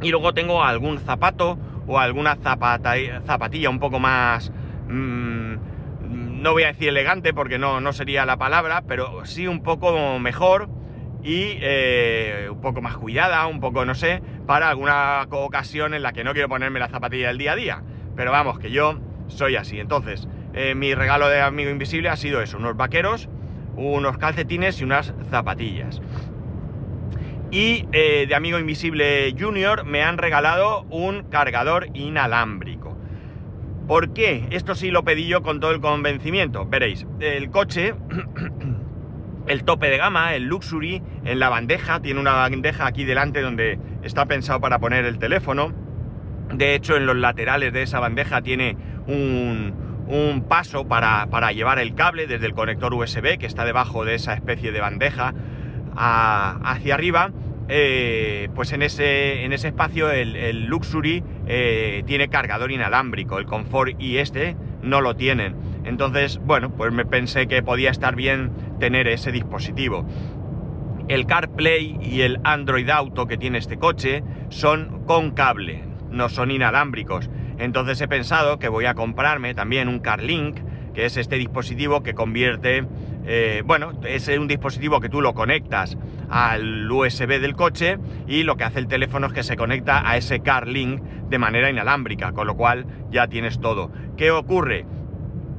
y 0.00 0.10
luego 0.10 0.32
tengo 0.34 0.62
algún 0.62 0.98
zapato 0.98 1.58
o 1.88 1.98
alguna 1.98 2.36
zapatilla 2.36 3.70
un 3.70 3.80
poco 3.80 3.98
más... 3.98 4.52
Mm, 4.88 5.54
no 6.42 6.52
voy 6.52 6.62
a 6.62 6.68
decir 6.68 6.88
elegante 6.88 7.34
porque 7.34 7.58
no, 7.58 7.80
no 7.80 7.92
sería 7.92 8.24
la 8.24 8.38
palabra, 8.38 8.84
pero 8.86 9.24
sí 9.26 9.46
un 9.46 9.62
poco 9.62 10.18
mejor 10.20 10.70
y 11.22 11.58
eh, 11.60 12.48
un 12.50 12.60
poco 12.60 12.80
más 12.80 12.96
cuidada, 12.96 13.46
un 13.46 13.60
poco, 13.60 13.84
no 13.84 13.94
sé, 13.94 14.22
para 14.46 14.70
alguna 14.70 15.26
ocasión 15.30 15.92
en 15.92 16.02
la 16.02 16.12
que 16.12 16.24
no 16.24 16.32
quiero 16.32 16.48
ponerme 16.48 16.78
la 16.78 16.88
zapatilla 16.88 17.28
del 17.28 17.38
día 17.38 17.52
a 17.52 17.56
día. 17.56 17.82
Pero 18.16 18.30
vamos, 18.30 18.58
que 18.58 18.70
yo 18.70 18.98
soy 19.26 19.56
así. 19.56 19.80
Entonces, 19.80 20.26
eh, 20.54 20.74
mi 20.74 20.94
regalo 20.94 21.28
de 21.28 21.40
amigo 21.40 21.70
invisible 21.70 22.08
ha 22.08 22.16
sido 22.16 22.42
eso, 22.42 22.58
unos 22.58 22.76
vaqueros, 22.76 23.28
unos 23.76 24.18
calcetines 24.18 24.80
y 24.80 24.84
unas 24.84 25.14
zapatillas. 25.30 26.00
Y 27.50 27.86
eh, 27.92 28.26
de 28.28 28.34
amigo 28.34 28.58
invisible 28.58 29.34
junior 29.38 29.84
me 29.84 30.02
han 30.02 30.18
regalado 30.18 30.82
un 30.90 31.24
cargador 31.24 31.88
inalámbrico. 31.94 32.96
¿Por 33.88 34.12
qué? 34.12 34.46
Esto 34.50 34.76
sí 34.76 34.92
lo 34.92 35.02
pedí 35.02 35.26
yo 35.26 35.42
con 35.42 35.58
todo 35.58 35.72
el 35.72 35.80
convencimiento. 35.80 36.64
Veréis, 36.64 37.06
el 37.18 37.50
coche, 37.50 37.94
el 39.48 39.64
tope 39.64 39.90
de 39.90 39.96
gama, 39.96 40.34
el 40.34 40.44
luxury, 40.44 41.02
en 41.24 41.40
la 41.40 41.48
bandeja, 41.48 42.00
tiene 42.00 42.20
una 42.20 42.34
bandeja 42.34 42.86
aquí 42.86 43.04
delante 43.04 43.40
donde 43.40 43.80
está 44.04 44.26
pensado 44.26 44.60
para 44.60 44.78
poner 44.78 45.04
el 45.06 45.18
teléfono. 45.18 45.72
De 46.54 46.76
hecho, 46.76 46.96
en 46.96 47.06
los 47.06 47.16
laterales 47.16 47.72
de 47.72 47.82
esa 47.82 47.98
bandeja 47.98 48.42
tiene 48.42 48.76
un, 49.08 49.74
un 50.10 50.42
paso 50.42 50.86
para, 50.86 51.26
para, 51.26 51.52
llevar 51.52 51.78
el 51.78 51.94
cable 51.94 52.26
desde 52.26 52.46
el 52.46 52.52
conector 52.52 52.92
USB 52.92 53.38
que 53.38 53.46
está 53.46 53.64
debajo 53.64 54.04
de 54.04 54.16
esa 54.16 54.34
especie 54.34 54.72
de 54.72 54.80
bandeja 54.80 55.34
hacia 55.96 56.94
arriba. 56.94 57.30
Eh, 57.72 58.48
pues 58.56 58.72
en 58.72 58.82
ese, 58.82 59.44
en 59.44 59.52
ese 59.52 59.68
espacio 59.68 60.10
el, 60.10 60.66
Luxury 60.66 61.22
eh, 61.46 62.02
tiene 62.04 62.28
cargador 62.28 62.72
inalámbrico, 62.72 63.38
el 63.38 63.46
Comfort 63.46 63.94
y 64.00 64.18
este 64.18 64.56
no 64.82 65.00
lo 65.00 65.14
tienen. 65.14 65.54
Entonces, 65.84 66.38
bueno, 66.38 66.70
pues 66.70 66.92
me 66.92 67.04
pensé 67.04 67.46
que 67.46 67.62
podía 67.62 67.90
estar 67.90 68.16
bien 68.16 68.50
tener 68.80 69.06
ese 69.06 69.30
dispositivo. 69.30 70.04
El 71.06 71.26
CarPlay 71.26 71.98
y 72.02 72.22
el 72.22 72.40
Android 72.42 72.88
Auto 72.90 73.26
que 73.26 73.36
tiene 73.36 73.58
este 73.58 73.78
coche 73.78 74.24
son 74.48 75.04
con 75.06 75.30
cable, 75.30 75.84
no 76.10 76.28
son 76.28 76.50
inalámbricos. 76.50 77.30
Entonces 77.60 78.00
he 78.00 78.08
pensado 78.08 78.58
que 78.58 78.68
voy 78.68 78.86
a 78.86 78.94
comprarme 78.94 79.54
también 79.54 79.88
un 79.88 80.00
CarLink, 80.00 80.58
que 80.94 81.04
es 81.04 81.18
este 81.18 81.36
dispositivo 81.36 82.02
que 82.02 82.14
convierte, 82.14 82.86
eh, 83.26 83.62
bueno, 83.66 83.92
es 84.04 84.28
un 84.28 84.48
dispositivo 84.48 84.98
que 85.00 85.10
tú 85.10 85.20
lo 85.20 85.34
conectas 85.34 85.98
al 86.30 86.90
USB 86.90 87.38
del 87.38 87.54
coche 87.54 87.98
y 88.26 88.44
lo 88.44 88.56
que 88.56 88.64
hace 88.64 88.78
el 88.78 88.88
teléfono 88.88 89.26
es 89.26 89.34
que 89.34 89.42
se 89.42 89.56
conecta 89.56 90.08
a 90.08 90.16
ese 90.16 90.40
CarLink 90.40 91.02
de 91.28 91.38
manera 91.38 91.68
inalámbrica, 91.68 92.32
con 92.32 92.46
lo 92.46 92.56
cual 92.56 92.86
ya 93.10 93.28
tienes 93.28 93.60
todo. 93.60 93.92
¿Qué 94.16 94.30
ocurre? 94.30 94.86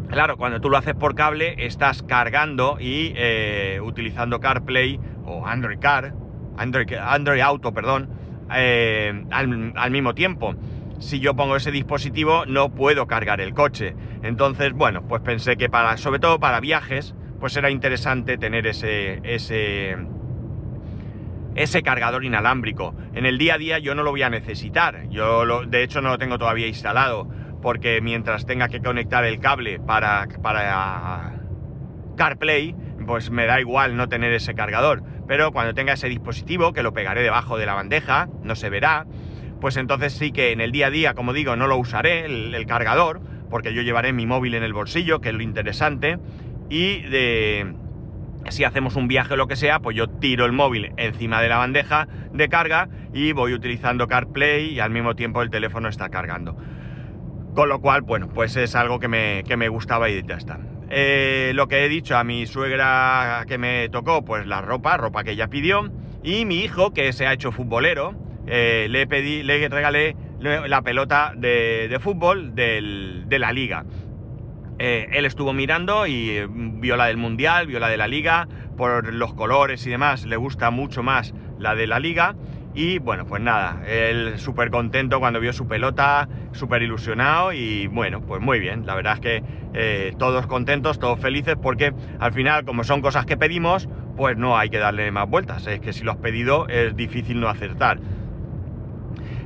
Claro, 0.09 0.37
cuando 0.37 0.59
tú 0.59 0.69
lo 0.69 0.77
haces 0.77 0.95
por 0.95 1.15
cable 1.15 1.55
estás 1.59 2.01
cargando 2.01 2.77
y 2.79 3.13
eh, 3.15 3.79
utilizando 3.81 4.39
CarPlay 4.39 4.99
o 5.23 5.45
Android 5.45 5.79
Car, 5.79 6.13
Android, 6.57 7.39
Auto, 7.41 7.73
perdón, 7.73 8.09
eh, 8.53 9.23
al, 9.31 9.91
mismo 9.91 10.13
tiempo. 10.13 10.55
Si 11.01 11.19
yo 11.19 11.35
pongo 11.35 11.55
ese 11.55 11.71
dispositivo 11.71 12.45
no 12.45 12.69
puedo 12.69 13.07
cargar 13.07 13.41
el 13.41 13.55
coche. 13.55 13.95
Entonces, 14.21 14.71
bueno, 14.73 15.01
pues 15.07 15.23
pensé 15.23 15.57
que 15.57 15.67
para, 15.67 15.97
sobre 15.97 16.19
todo 16.19 16.39
para 16.39 16.59
viajes, 16.59 17.15
pues 17.39 17.57
era 17.57 17.71
interesante 17.71 18.37
tener 18.37 18.67
ese, 18.67 19.19
ese, 19.23 19.97
ese 21.55 21.81
cargador 21.81 22.23
inalámbrico. 22.23 22.93
En 23.15 23.25
el 23.25 23.39
día 23.39 23.55
a 23.55 23.57
día 23.57 23.79
yo 23.79 23.95
no 23.95 24.03
lo 24.03 24.11
voy 24.11 24.21
a 24.21 24.29
necesitar. 24.29 25.09
Yo, 25.09 25.43
lo, 25.43 25.65
de 25.65 25.81
hecho, 25.81 26.01
no 26.01 26.09
lo 26.09 26.19
tengo 26.19 26.37
todavía 26.37 26.67
instalado 26.67 27.27
porque 27.63 27.99
mientras 28.01 28.45
tenga 28.45 28.69
que 28.69 28.79
conectar 28.79 29.25
el 29.25 29.39
cable 29.39 29.79
para, 29.79 30.27
para 30.43 31.39
CarPlay, 32.15 32.75
pues 33.07 33.31
me 33.31 33.47
da 33.47 33.59
igual 33.59 33.97
no 33.97 34.07
tener 34.07 34.33
ese 34.33 34.53
cargador. 34.53 35.01
Pero 35.27 35.51
cuando 35.51 35.73
tenga 35.73 35.93
ese 35.93 36.09
dispositivo, 36.09 36.73
que 36.73 36.83
lo 36.83 36.93
pegaré 36.93 37.23
debajo 37.23 37.57
de 37.57 37.65
la 37.65 37.73
bandeja, 37.73 38.29
no 38.43 38.55
se 38.55 38.69
verá, 38.69 39.07
pues 39.61 39.77
entonces 39.77 40.13
sí 40.13 40.31
que 40.31 40.51
en 40.51 40.59
el 40.59 40.71
día 40.71 40.87
a 40.87 40.89
día, 40.89 41.13
como 41.13 41.31
digo, 41.31 41.55
no 41.55 41.67
lo 41.67 41.77
usaré, 41.77 42.25
el, 42.25 42.65
cargador, 42.65 43.21
porque 43.49 43.73
yo 43.73 43.83
llevaré 43.83 44.11
mi 44.11 44.25
móvil 44.25 44.55
en 44.55 44.63
el 44.63 44.73
bolsillo, 44.73 45.21
que 45.21 45.29
es 45.29 45.35
lo 45.35 45.43
interesante, 45.43 46.17
y 46.69 47.01
de, 47.03 47.73
si 48.49 48.63
hacemos 48.63 48.95
un 48.95 49.07
viaje 49.07 49.35
o 49.35 49.37
lo 49.37 49.47
que 49.47 49.55
sea, 49.55 49.79
pues 49.79 49.95
yo 49.95 50.09
tiro 50.09 50.45
el 50.45 50.51
móvil 50.51 50.91
encima 50.97 51.41
de 51.41 51.49
la 51.49 51.57
bandeja 51.57 52.07
de 52.33 52.49
carga 52.49 52.89
y 53.13 53.33
voy 53.33 53.53
utilizando 53.53 54.07
CarPlay 54.07 54.73
y 54.73 54.79
al 54.79 54.89
mismo 54.89 55.15
tiempo 55.15 55.41
el 55.41 55.49
teléfono 55.49 55.87
está 55.87 56.09
cargando. 56.09 56.57
Con 57.53 57.69
lo 57.69 57.81
cual, 57.81 58.01
bueno, 58.01 58.29
pues 58.29 58.55
es 58.55 58.75
algo 58.75 58.99
que 58.99 59.09
me, 59.09 59.43
que 59.45 59.57
me 59.57 59.69
gustaba 59.69 60.09
y 60.09 60.23
ya 60.23 60.35
está. 60.35 60.59
Eh, 60.89 61.51
lo 61.53 61.67
que 61.67 61.85
he 61.85 61.89
dicho 61.89 62.17
a 62.17 62.23
mi 62.23 62.47
suegra 62.47 63.45
que 63.47 63.57
me 63.57 63.89
tocó, 63.89 64.25
pues 64.25 64.47
la 64.47 64.61
ropa, 64.61 64.97
ropa 64.97 65.23
que 65.23 65.31
ella 65.31 65.47
pidió. 65.47 65.91
Y 66.23 66.45
mi 66.45 66.61
hijo, 66.61 66.93
que 66.93 67.11
se 67.13 67.27
ha 67.27 67.33
hecho 67.33 67.51
futbolero, 67.51 68.15
eh, 68.47 68.87
le 68.89 69.07
pedí, 69.07 69.43
le 69.43 69.67
regalé 69.69 70.15
la 70.39 70.81
pelota 70.81 71.33
de, 71.35 71.97
fútbol 72.01 72.55
de 72.55 73.37
la 73.39 73.51
liga. 73.51 73.85
Eh, 74.83 75.09
él 75.11 75.27
estuvo 75.27 75.53
mirando 75.53 76.07
y 76.07 76.43
vio 76.49 76.97
la 76.97 77.05
del 77.05 77.17
mundial, 77.17 77.67
vio 77.67 77.79
la 77.79 77.87
de 77.87 77.97
la 77.97 78.07
liga, 78.07 78.47
por 78.77 79.13
los 79.13 79.35
colores 79.35 79.85
y 79.85 79.91
demás, 79.91 80.25
le 80.25 80.37
gusta 80.37 80.71
mucho 80.71 81.03
más 81.03 81.35
la 81.59 81.75
de 81.75 81.85
la 81.85 81.99
liga. 81.99 82.35
Y 82.73 82.97
bueno, 82.97 83.27
pues 83.27 83.43
nada, 83.43 83.83
él 83.85 84.39
súper 84.39 84.71
contento 84.71 85.19
cuando 85.19 85.39
vio 85.39 85.53
su 85.53 85.67
pelota, 85.67 86.27
súper 86.53 86.81
ilusionado 86.81 87.53
y 87.53 87.85
bueno, 87.85 88.21
pues 88.21 88.41
muy 88.41 88.59
bien. 88.59 88.87
La 88.87 88.95
verdad 88.95 89.13
es 89.13 89.19
que 89.19 89.43
eh, 89.75 90.13
todos 90.17 90.47
contentos, 90.47 90.97
todos 90.97 91.19
felices 91.19 91.57
porque 91.61 91.93
al 92.19 92.33
final, 92.33 92.65
como 92.65 92.83
son 92.83 93.01
cosas 93.01 93.27
que 93.27 93.37
pedimos, 93.37 93.87
pues 94.17 94.35
no 94.35 94.57
hay 94.57 94.71
que 94.71 94.79
darle 94.79 95.11
más 95.11 95.29
vueltas. 95.29 95.67
Es 95.67 95.79
que 95.79 95.93
si 95.93 96.03
lo 96.03 96.13
has 96.13 96.17
pedido 96.17 96.67
es 96.69 96.95
difícil 96.95 97.39
no 97.39 97.49
acertar. 97.49 97.99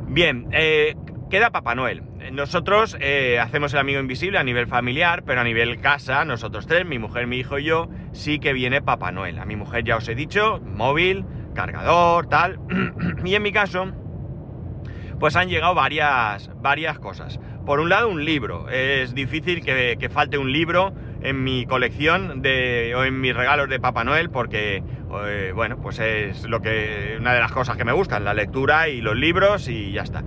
Bien, 0.07 0.47
eh, 0.51 0.95
queda 1.29 1.51
Papá 1.51 1.75
Noel. 1.75 2.03
Nosotros 2.31 2.97
eh, 2.99 3.39
hacemos 3.39 3.73
el 3.73 3.79
amigo 3.79 3.99
invisible 3.99 4.37
a 4.37 4.43
nivel 4.43 4.67
familiar, 4.67 5.23
pero 5.23 5.41
a 5.41 5.43
nivel 5.43 5.79
casa, 5.79 6.25
nosotros 6.25 6.67
tres, 6.67 6.85
mi 6.85 6.99
mujer, 6.99 7.27
mi 7.27 7.37
hijo 7.37 7.59
y 7.59 7.65
yo, 7.65 7.89
sí 8.13 8.39
que 8.39 8.53
viene 8.53 8.81
Papá 8.81 9.11
Noel. 9.11 9.39
A 9.39 9.45
mi 9.45 9.55
mujer 9.55 9.83
ya 9.83 9.97
os 9.97 10.07
he 10.07 10.15
dicho, 10.15 10.59
móvil, 10.59 11.25
cargador, 11.53 12.27
tal. 12.27 12.59
y 13.25 13.35
en 13.35 13.43
mi 13.43 13.51
caso, 13.51 13.91
pues 15.19 15.35
han 15.35 15.49
llegado 15.49 15.73
varias, 15.73 16.51
varias 16.61 16.99
cosas. 16.99 17.39
Por 17.65 17.79
un 17.79 17.89
lado, 17.89 18.09
un 18.09 18.23
libro. 18.23 18.69
Es 18.69 19.15
difícil 19.15 19.63
que, 19.63 20.09
falte 20.11 20.37
un 20.37 20.51
libro 20.51 20.93
en 21.25 21.43
mi 21.43 21.65
colección 21.65 22.41
de, 22.41 22.93
o 22.95 23.03
en 23.03 23.19
mis 23.19 23.35
regalos 23.35 23.67
de 23.67 23.79
Papá 23.79 24.03
Noel 24.03 24.29
porque, 24.29 24.83
eh, 25.25 25.51
bueno, 25.55 25.77
pues 25.81 25.99
es 25.99 26.43
lo 26.47 26.61
que, 26.61 27.17
una 27.19 27.33
de 27.33 27.39
las 27.39 27.51
cosas 27.51 27.77
que 27.77 27.83
me 27.83 27.91
gustan, 27.91 28.23
la 28.23 28.33
lectura 28.33 28.87
y 28.89 29.01
los 29.01 29.15
libros 29.15 29.67
y 29.67 29.91
ya 29.91 30.03
está. 30.03 30.23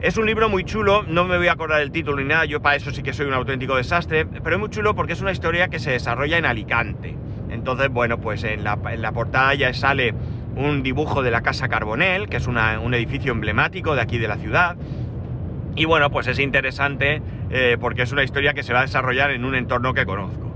Es 0.00 0.16
un 0.16 0.26
libro 0.26 0.48
muy 0.48 0.64
chulo, 0.64 1.04
no 1.06 1.24
me 1.24 1.36
voy 1.36 1.48
a 1.48 1.52
acordar 1.52 1.82
el 1.82 1.90
título 1.90 2.18
ni 2.18 2.24
nada, 2.24 2.44
yo 2.46 2.60
para 2.60 2.76
eso 2.76 2.90
sí 2.90 3.02
que 3.02 3.12
soy 3.12 3.26
un 3.26 3.34
auténtico 3.34 3.76
desastre, 3.76 4.26
pero 4.26 4.56
es 4.56 4.60
muy 4.60 4.70
chulo 4.70 4.94
porque 4.94 5.12
es 5.12 5.20
una 5.20 5.32
historia 5.32 5.68
que 5.68 5.78
se 5.78 5.90
desarrolla 5.90 6.38
en 6.38 6.46
Alicante. 6.46 7.14
Entonces, 7.50 7.90
bueno, 7.90 8.18
pues 8.18 8.42
en 8.44 8.64
la, 8.64 8.76
portada 9.12 9.54
ya 9.54 9.72
sale 9.74 10.14
un 10.56 10.82
dibujo 10.82 11.22
de 11.22 11.30
la 11.30 11.42
Casa 11.42 11.68
Carbonel, 11.68 12.28
que 12.28 12.38
es 12.38 12.46
un 12.46 12.94
edificio 12.94 13.32
emblemático 13.32 13.94
de 13.94 14.00
aquí 14.00 14.18
de 14.18 14.28
la 14.28 14.36
ciudad. 14.36 14.76
Y 15.76 15.84
bueno, 15.84 16.10
pues 16.10 16.26
es 16.26 16.38
interesante 16.38 17.20
eh, 17.50 17.76
porque 17.80 18.02
es 18.02 18.12
una 18.12 18.22
historia 18.22 18.54
que 18.54 18.62
se 18.62 18.72
va 18.72 18.80
a 18.80 18.82
desarrollar 18.82 19.30
en 19.30 19.44
un 19.44 19.54
entorno 19.54 19.94
que 19.94 20.06
conozco. 20.06 20.52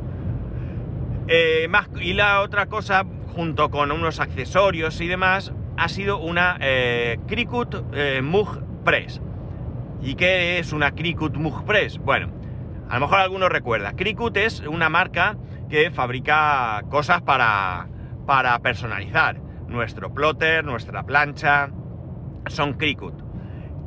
Eh, 1.29 1.69
y 2.01 2.13
la 2.15 2.41
otra 2.41 2.67
cosa, 2.67 3.05
junto 3.35 3.71
con 3.71 3.93
unos 3.93 4.21
accesorios 4.21 5.01
y 5.01 5.07
demás, 5.07 5.53
ha 5.77 5.89
sido 5.89 6.19
una 6.19 6.59
eh, 6.61 7.19
Cricut 7.27 7.75
Mug 8.23 8.63
Press. 8.85 9.21
¿Y 10.03 10.15
qué 10.15 10.59
es 10.59 10.73
una 10.73 10.93
Cricut 10.93 11.37
Mug 11.37 11.65
Press? 11.65 11.99
Bueno, 11.99 12.31
a 12.89 12.95
lo 12.95 13.01
mejor 13.01 13.21
alguno 13.21 13.49
recuerda. 13.49 13.93
Cricut 13.93 14.37
es 14.37 14.61
una 14.61 14.89
marca 14.89 15.37
que 15.69 15.91
fabrica 15.91 16.83
cosas 16.91 17.23
para, 17.23 17.87
para 18.27 18.59
personalizar. 18.59 19.41
Nuestro 19.69 20.13
plotter, 20.13 20.65
nuestra 20.65 21.05
plancha, 21.05 21.71
son 22.47 22.75
Cricut. 22.75 23.15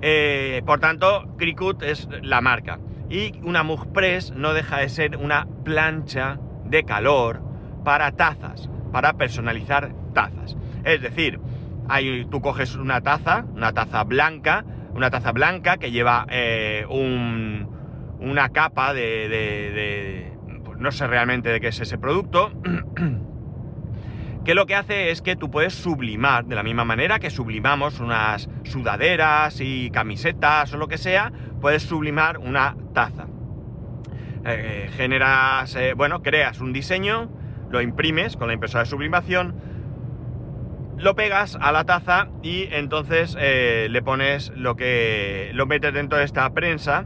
Eh, 0.01 0.61
por 0.65 0.79
tanto, 0.79 1.33
Cricut 1.37 1.81
es 1.83 2.07
la 2.21 2.41
marca. 2.41 2.79
Y 3.09 3.39
una 3.43 3.63
Mug 3.63 3.91
Press 3.91 4.31
no 4.31 4.53
deja 4.53 4.77
de 4.77 4.89
ser 4.89 5.17
una 5.17 5.47
plancha 5.63 6.39
de 6.65 6.83
calor 6.83 7.41
para 7.83 8.11
tazas, 8.11 8.69
para 8.91 9.13
personalizar 9.13 9.93
tazas. 10.13 10.57
Es 10.83 11.01
decir, 11.01 11.39
ahí 11.89 12.25
tú 12.31 12.41
coges 12.41 12.75
una 12.75 13.01
taza, 13.01 13.45
una 13.53 13.73
taza 13.73 14.03
blanca, 14.03 14.65
una 14.93 15.09
taza 15.09 15.31
blanca 15.31 15.77
que 15.77 15.91
lleva 15.91 16.25
eh, 16.29 16.85
una 16.89 18.49
capa 18.49 18.93
de 18.93 20.33
no 20.83 20.91
sé 20.91 21.07
realmente 21.07 21.49
de 21.49 21.61
qué 21.61 21.69
es 21.69 21.79
ese 21.79 21.97
producto, 21.97 22.51
que 24.45 24.53
lo 24.53 24.65
que 24.65 24.75
hace 24.75 25.11
es 25.11 25.21
que 25.21 25.37
tú 25.37 25.49
puedes 25.49 25.73
sublimar, 25.73 26.45
de 26.45 26.55
la 26.55 26.63
misma 26.63 26.83
manera 26.83 27.19
que 27.19 27.29
sublimamos 27.29 28.01
unas 28.01 28.49
sudaderas 28.63 29.61
y 29.61 29.89
camisetas 29.91 30.73
o 30.73 30.77
lo 30.77 30.89
que 30.89 30.97
sea, 30.97 31.31
puedes 31.63 31.83
sublimar 31.83 32.39
una 32.39 32.75
taza. 32.93 33.27
Eh, 34.45 34.89
generas, 34.97 35.73
eh, 35.77 35.93
bueno, 35.95 36.21
creas 36.21 36.59
un 36.59 36.73
diseño, 36.73 37.31
lo 37.71 37.81
imprimes 37.81 38.35
con 38.35 38.47
la 38.49 38.53
impresora 38.53 38.83
de 38.83 38.89
sublimación, 38.89 39.55
lo 40.97 41.15
pegas 41.15 41.57
a 41.61 41.71
la 41.71 41.85
taza 41.85 42.27
y 42.41 42.67
entonces 42.69 43.37
eh, 43.39 43.87
le 43.89 44.01
pones 44.01 44.51
lo 44.57 44.75
que 44.75 45.51
lo 45.53 45.65
metes 45.65 45.93
dentro 45.93 46.17
de 46.17 46.25
esta 46.25 46.49
prensa 46.53 47.05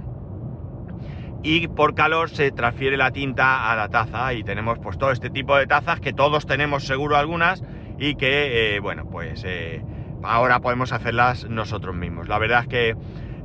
y 1.43 1.67
por 1.67 1.93
calor 1.93 2.31
se 2.31 2.49
transfiere 2.49 2.97
la 2.97 3.11
tinta 3.11 3.71
a 3.71 3.75
la 3.75 3.89
taza 3.89 4.33
y 4.33 4.43
tenemos 4.43 4.79
pues 4.79 4.97
todo 4.97 5.11
este 5.11 5.29
tipo 5.29 5.55
de 5.55 5.67
tazas 5.67 5.99
que 5.99 6.13
todos 6.13 6.47
tenemos 6.47 6.83
seguro 6.83 7.15
algunas 7.15 7.63
y 7.99 8.15
que 8.15 8.75
eh, 8.75 8.79
bueno 8.79 9.07
pues 9.07 9.43
eh, 9.45 9.83
ahora 10.23 10.61
podemos 10.61 10.93
hacerlas 10.93 11.47
nosotros 11.47 11.95
mismos 11.95 12.27
la 12.27 12.39
verdad 12.39 12.61
es 12.63 12.67
que 12.67 12.95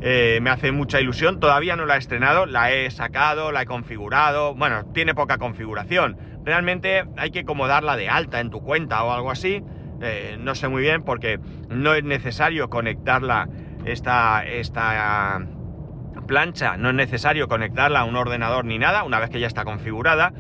eh, 0.03 0.41
me 0.43 0.51
hace 0.51 0.73
mucha 0.73 1.01
ilusión. 1.01 1.41
Todavía 1.41 1.77
no 1.77 1.87
la 1.87 1.97
he 1.97 1.99
estrenado 1.99 2.47
la 2.47 2.73
he 2.73 2.91
sacado 2.91 3.53
la 3.53 3.63
he 3.63 3.67
configurado. 3.67 4.55
Bueno 4.55 4.85
tiene 4.93 5.15
poca 5.15 5.39
configuración. 5.39 6.19
Realmente 6.45 7.05
hay 7.17 7.31
que 7.31 7.45
como 7.45 7.69
darla 7.69 7.97
de 7.97 8.09
alta 8.09 8.41
en 8.41 8.51
tu 8.51 8.61
cuenta 8.61 9.03
o 9.05 9.13
algo 9.13 9.31
así. 9.31 9.63
Eh, 10.03 10.37
no 10.41 10.57
sé 10.57 10.67
muy 10.67 10.83
bien 10.83 11.05
porque 11.05 11.39
no 11.69 11.95
es 11.95 12.03
necesario 12.03 12.69
conectarla, 12.69 13.49
esta, 13.85 14.45
esta 14.45 15.47
plancha, 16.27 16.77
no 16.77 16.91
es 16.91 16.95
necesario 16.95 17.49
conectarla 17.49 18.01
a 18.01 18.05
un 18.05 18.17
ordenador 18.17 18.65
ni 18.65 18.79
nada, 18.79 19.05
una 19.05 19.21
vez 19.21 19.31
que 19.31 19.39
ya 19.39 19.47
está 19.47 19.65
configurada, 19.65 20.33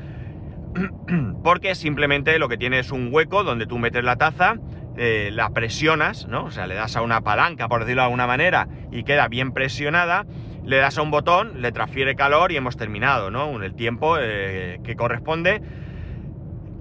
porque 1.44 1.74
simplemente 1.74 2.38
lo 2.38 2.48
que 2.48 2.56
tiene 2.56 2.80
es 2.80 2.90
un 2.90 3.10
hueco 3.12 3.44
donde 3.44 3.66
tú 3.66 3.78
metes 3.78 4.02
la 4.02 4.16
taza, 4.16 4.56
eh, 4.96 5.30
la 5.32 5.50
presionas, 5.50 6.26
¿no? 6.28 6.44
O 6.44 6.50
sea, 6.50 6.66
le 6.66 6.74
das 6.74 6.96
a 6.96 7.02
una 7.02 7.22
palanca, 7.22 7.68
por 7.68 7.80
decirlo 7.80 8.02
de 8.02 8.06
alguna 8.06 8.26
manera, 8.26 8.68
y 8.90 9.04
queda 9.04 9.28
bien 9.28 9.52
presionada, 9.52 10.26
le 10.64 10.76
das 10.76 10.98
a 10.98 11.02
un 11.02 11.10
botón, 11.10 11.62
le 11.62 11.72
transfiere 11.72 12.14
calor 12.14 12.52
y 12.52 12.56
hemos 12.56 12.76
terminado, 12.76 13.30
¿no? 13.30 13.62
El 13.62 13.74
tiempo 13.74 14.16
eh, 14.20 14.80
que 14.84 14.94
corresponde. 14.96 15.62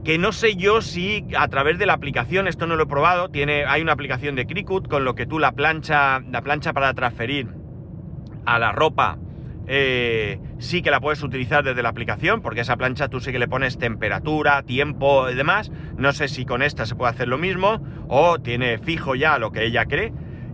Que 0.03 0.17
no 0.17 0.31
sé 0.31 0.55
yo 0.55 0.81
si 0.81 1.27
a 1.37 1.47
través 1.47 1.77
de 1.77 1.85
la 1.85 1.93
aplicación, 1.93 2.47
esto 2.47 2.65
no 2.65 2.75
lo 2.75 2.83
he 2.83 2.87
probado, 2.87 3.29
tiene, 3.29 3.65
hay 3.65 3.81
una 3.81 3.93
aplicación 3.93 4.35
de 4.35 4.47
Cricut 4.47 4.87
con 4.87 5.05
lo 5.05 5.13
que 5.13 5.27
tú 5.27 5.37
la 5.37 5.51
plancha, 5.51 6.21
la 6.31 6.41
plancha 6.41 6.73
para 6.73 6.93
transferir 6.93 7.47
a 8.45 8.57
la 8.57 8.71
ropa 8.71 9.19
eh, 9.73 10.37
sí 10.59 10.81
que 10.81 10.91
la 10.91 10.99
puedes 10.99 11.23
utilizar 11.23 11.63
desde 11.63 11.81
la 11.81 11.87
aplicación, 11.87 12.41
porque 12.41 12.59
esa 12.59 12.75
plancha 12.75 13.07
tú 13.07 13.21
sí 13.21 13.31
que 13.31 13.39
le 13.39 13.47
pones 13.47 13.77
temperatura, 13.77 14.63
tiempo 14.63 15.29
y 15.29 15.33
demás. 15.33 15.71
No 15.95 16.11
sé 16.11 16.27
si 16.27 16.43
con 16.45 16.61
esta 16.61 16.85
se 16.85 16.93
puede 16.93 17.11
hacer 17.11 17.29
lo 17.29 17.37
mismo, 17.37 17.81
o 18.09 18.37
tiene 18.39 18.79
fijo 18.79 19.15
ya 19.15 19.39
lo 19.39 19.53
que 19.53 19.63
ella 19.63 19.85
cree. 19.85 20.11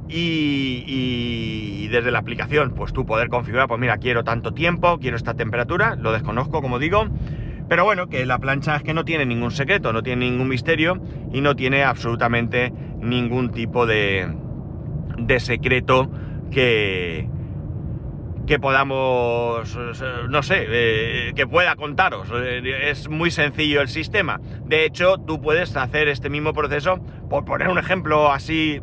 Y, 0.07 1.87
desde 1.87 2.11
la 2.11 2.19
aplicación, 2.19 2.75
pues 2.75 2.93
tú 2.93 3.07
poder 3.07 3.29
configurar, 3.29 3.67
pues 3.67 3.79
mira, 3.79 3.97
quiero 3.97 4.23
tanto 4.23 4.53
tiempo, 4.53 4.99
quiero 4.99 5.17
esta 5.17 5.33
temperatura, 5.33 5.95
lo 5.95 6.11
desconozco, 6.11 6.61
como 6.61 6.77
digo. 6.77 7.07
Pero 7.67 7.85
bueno, 7.85 8.09
que 8.09 8.23
la 8.27 8.37
plancha 8.37 8.75
es 8.75 8.83
que 8.83 8.93
no 8.93 9.03
tiene 9.03 9.25
ningún 9.25 9.49
secreto, 9.49 9.93
no 9.93 10.03
tiene 10.03 10.29
ningún 10.29 10.47
misterio 10.47 11.01
y 11.33 11.41
no 11.41 11.55
tiene 11.55 11.83
absolutamente 11.83 12.71
ningún 13.01 13.49
tipo 13.49 13.87
de, 13.87 14.31
de 15.17 15.39
secreto 15.39 16.11
que, 16.51 17.27
que 18.47 18.59
podamos, 18.59 19.77
no 20.29 20.41
sé, 20.41 20.65
eh, 20.69 21.33
que 21.35 21.45
pueda 21.45 21.75
contaros. 21.75 22.29
Eh, 22.33 22.89
es 22.89 23.09
muy 23.09 23.29
sencillo 23.29 23.81
el 23.81 23.89
sistema. 23.89 24.39
De 24.65 24.85
hecho, 24.85 25.17
tú 25.17 25.41
puedes 25.41 25.75
hacer 25.75 26.07
este 26.07 26.29
mismo 26.29 26.53
proceso, 26.53 26.97
por 27.29 27.43
poner 27.43 27.67
un 27.67 27.77
ejemplo 27.77 28.31
así 28.31 28.81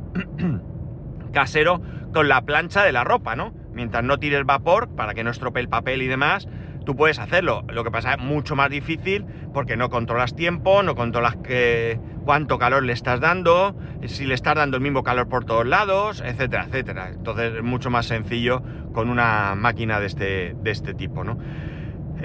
casero, 1.33 1.81
con 2.13 2.29
la 2.29 2.43
plancha 2.43 2.85
de 2.85 2.93
la 2.93 3.05
ropa, 3.05 3.37
¿no? 3.37 3.55
Mientras 3.73 4.05
no 4.05 4.19
tires 4.19 4.45
vapor, 4.45 4.95
para 4.95 5.15
que 5.15 5.25
no 5.25 5.31
estropee 5.31 5.63
el 5.63 5.69
papel 5.69 6.03
y 6.03 6.07
demás, 6.09 6.47
tú 6.85 6.97
puedes 6.97 7.19
hacerlo. 7.19 7.65
Lo 7.69 7.85
que 7.85 7.91
pasa 7.91 8.15
es 8.15 8.19
mucho 8.21 8.57
más 8.57 8.71
difícil 8.71 9.25
porque 9.53 9.77
no 9.77 9.91
controlas 9.91 10.35
tiempo, 10.35 10.83
no 10.83 10.95
controlas 10.95 11.37
que, 11.37 11.99
cuánto 12.25 12.59
calor 12.59 12.83
le 12.83 12.93
estás 12.93 13.21
dando, 13.21 13.77
si 14.07 14.27
le 14.27 14.35
estás 14.35 14.57
dando 14.57 14.77
el 14.77 14.83
mismo 14.83 15.03
calor 15.03 15.29
por 15.29 15.45
todos 15.45 15.67
lados, 15.67 16.23
etcétera, 16.25 16.65
etcétera. 16.67 17.11
Entonces 17.11 17.55
es 17.55 17.63
mucho 17.63 17.91
más 17.91 18.07
sencillo 18.07 18.63
con 18.93 19.09
una 19.09 19.55
máquina 19.55 20.01
de 20.01 20.07
este, 20.07 20.55
de 20.61 20.71
este 20.71 20.95
tipo, 20.95 21.25
¿no? 21.25 21.39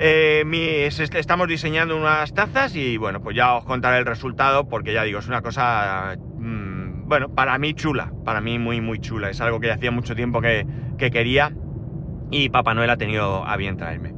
Eh, 0.01 0.87
estamos 0.87 1.47
diseñando 1.47 1.97
unas 1.97 2.33
tazas 2.33 2.75
y 2.75 2.95
bueno, 2.97 3.21
pues 3.21 3.35
ya 3.35 3.55
os 3.55 3.65
contaré 3.65 3.97
el 3.97 4.05
resultado 4.05 4.69
porque 4.69 4.93
ya 4.93 5.03
digo, 5.03 5.19
es 5.19 5.27
una 5.27 5.41
cosa, 5.41 6.15
mm, 6.37 7.07
bueno, 7.07 7.29
para 7.29 7.57
mí 7.57 7.73
chula, 7.73 8.13
para 8.23 8.39
mí 8.39 8.59
muy, 8.59 8.81
muy 8.81 8.99
chula. 8.99 9.29
Es 9.29 9.41
algo 9.41 9.59
que 9.59 9.71
hacía 9.71 9.91
mucho 9.91 10.15
tiempo 10.15 10.41
que, 10.41 10.65
que 10.97 11.11
quería 11.11 11.51
y 12.31 12.49
Papá 12.49 12.73
Noel 12.73 12.89
ha 12.91 12.97
tenido 12.97 13.45
a 13.45 13.57
bien 13.57 13.77
traerme. 13.77 14.13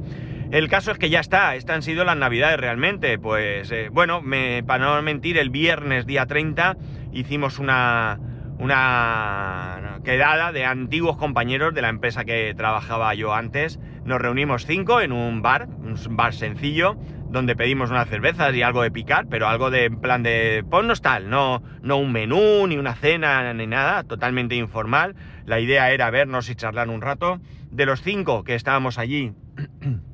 El 0.52 0.68
caso 0.68 0.90
es 0.90 0.98
que 0.98 1.08
ya 1.08 1.20
está, 1.20 1.56
estas 1.56 1.76
han 1.76 1.82
sido 1.82 2.04
las 2.04 2.18
navidades 2.18 2.60
realmente. 2.60 3.18
Pues 3.18 3.70
eh, 3.72 3.88
bueno, 3.90 4.22
para 4.66 4.84
no 4.84 5.00
mentir, 5.00 5.38
el 5.38 5.48
viernes 5.48 6.04
día 6.04 6.26
30 6.26 6.76
hicimos 7.10 7.58
una, 7.58 8.20
una 8.58 10.00
quedada 10.04 10.52
de 10.52 10.66
antiguos 10.66 11.16
compañeros 11.16 11.72
de 11.72 11.80
la 11.80 11.88
empresa 11.88 12.26
que 12.26 12.52
trabajaba 12.54 13.14
yo 13.14 13.32
antes. 13.32 13.80
Nos 14.04 14.20
reunimos 14.20 14.66
cinco 14.66 15.00
en 15.00 15.12
un 15.12 15.40
bar, 15.40 15.68
un 15.68 15.96
bar 16.10 16.34
sencillo, 16.34 16.98
donde 17.30 17.56
pedimos 17.56 17.88
unas 17.88 18.10
cervezas 18.10 18.54
y 18.54 18.60
algo 18.60 18.82
de 18.82 18.90
picar, 18.90 19.28
pero 19.30 19.48
algo 19.48 19.70
de 19.70 19.90
plan 19.90 20.22
de 20.22 20.66
ponnos 20.70 21.00
tal, 21.00 21.30
no, 21.30 21.62
no 21.80 21.96
un 21.96 22.12
menú, 22.12 22.66
ni 22.66 22.76
una 22.76 22.94
cena, 22.94 23.54
ni 23.54 23.66
nada, 23.66 24.04
totalmente 24.04 24.54
informal. 24.54 25.16
La 25.46 25.60
idea 25.60 25.90
era 25.92 26.10
vernos 26.10 26.50
y 26.50 26.56
charlar 26.56 26.90
un 26.90 27.00
rato. 27.00 27.40
De 27.70 27.86
los 27.86 28.02
cinco 28.02 28.44
que 28.44 28.54
estábamos 28.54 28.98
allí, 28.98 29.32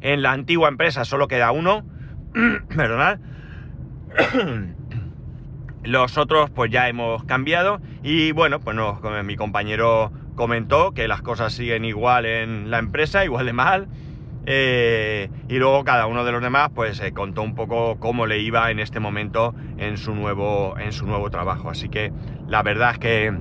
En 0.00 0.22
la 0.22 0.32
antigua 0.32 0.68
empresa 0.68 1.04
solo 1.04 1.28
queda 1.28 1.52
uno, 1.52 1.84
¿verdad? 2.74 3.18
Los 5.84 6.18
otros 6.18 6.50
pues 6.50 6.70
ya 6.70 6.88
hemos 6.88 7.24
cambiado 7.24 7.80
y 8.02 8.32
bueno, 8.32 8.60
pues 8.60 8.76
mi 9.24 9.36
compañero 9.36 10.10
comentó 10.34 10.92
que 10.92 11.06
las 11.06 11.22
cosas 11.22 11.52
siguen 11.52 11.84
igual 11.84 12.26
en 12.26 12.70
la 12.70 12.78
empresa, 12.78 13.24
igual 13.24 13.46
de 13.46 13.52
mal. 13.52 13.88
Eh, 14.48 15.28
y 15.48 15.58
luego 15.58 15.82
cada 15.82 16.06
uno 16.06 16.24
de 16.24 16.30
los 16.30 16.40
demás 16.40 16.70
pues 16.72 17.02
contó 17.14 17.42
un 17.42 17.56
poco 17.56 17.98
cómo 17.98 18.26
le 18.26 18.38
iba 18.38 18.70
en 18.70 18.78
este 18.78 19.00
momento 19.00 19.54
en 19.76 19.96
su 19.96 20.14
nuevo, 20.14 20.76
en 20.78 20.92
su 20.92 21.06
nuevo 21.06 21.30
trabajo. 21.30 21.70
Así 21.70 21.88
que 21.88 22.12
la 22.48 22.62
verdad 22.62 22.92
es 22.92 22.98
que 22.98 23.32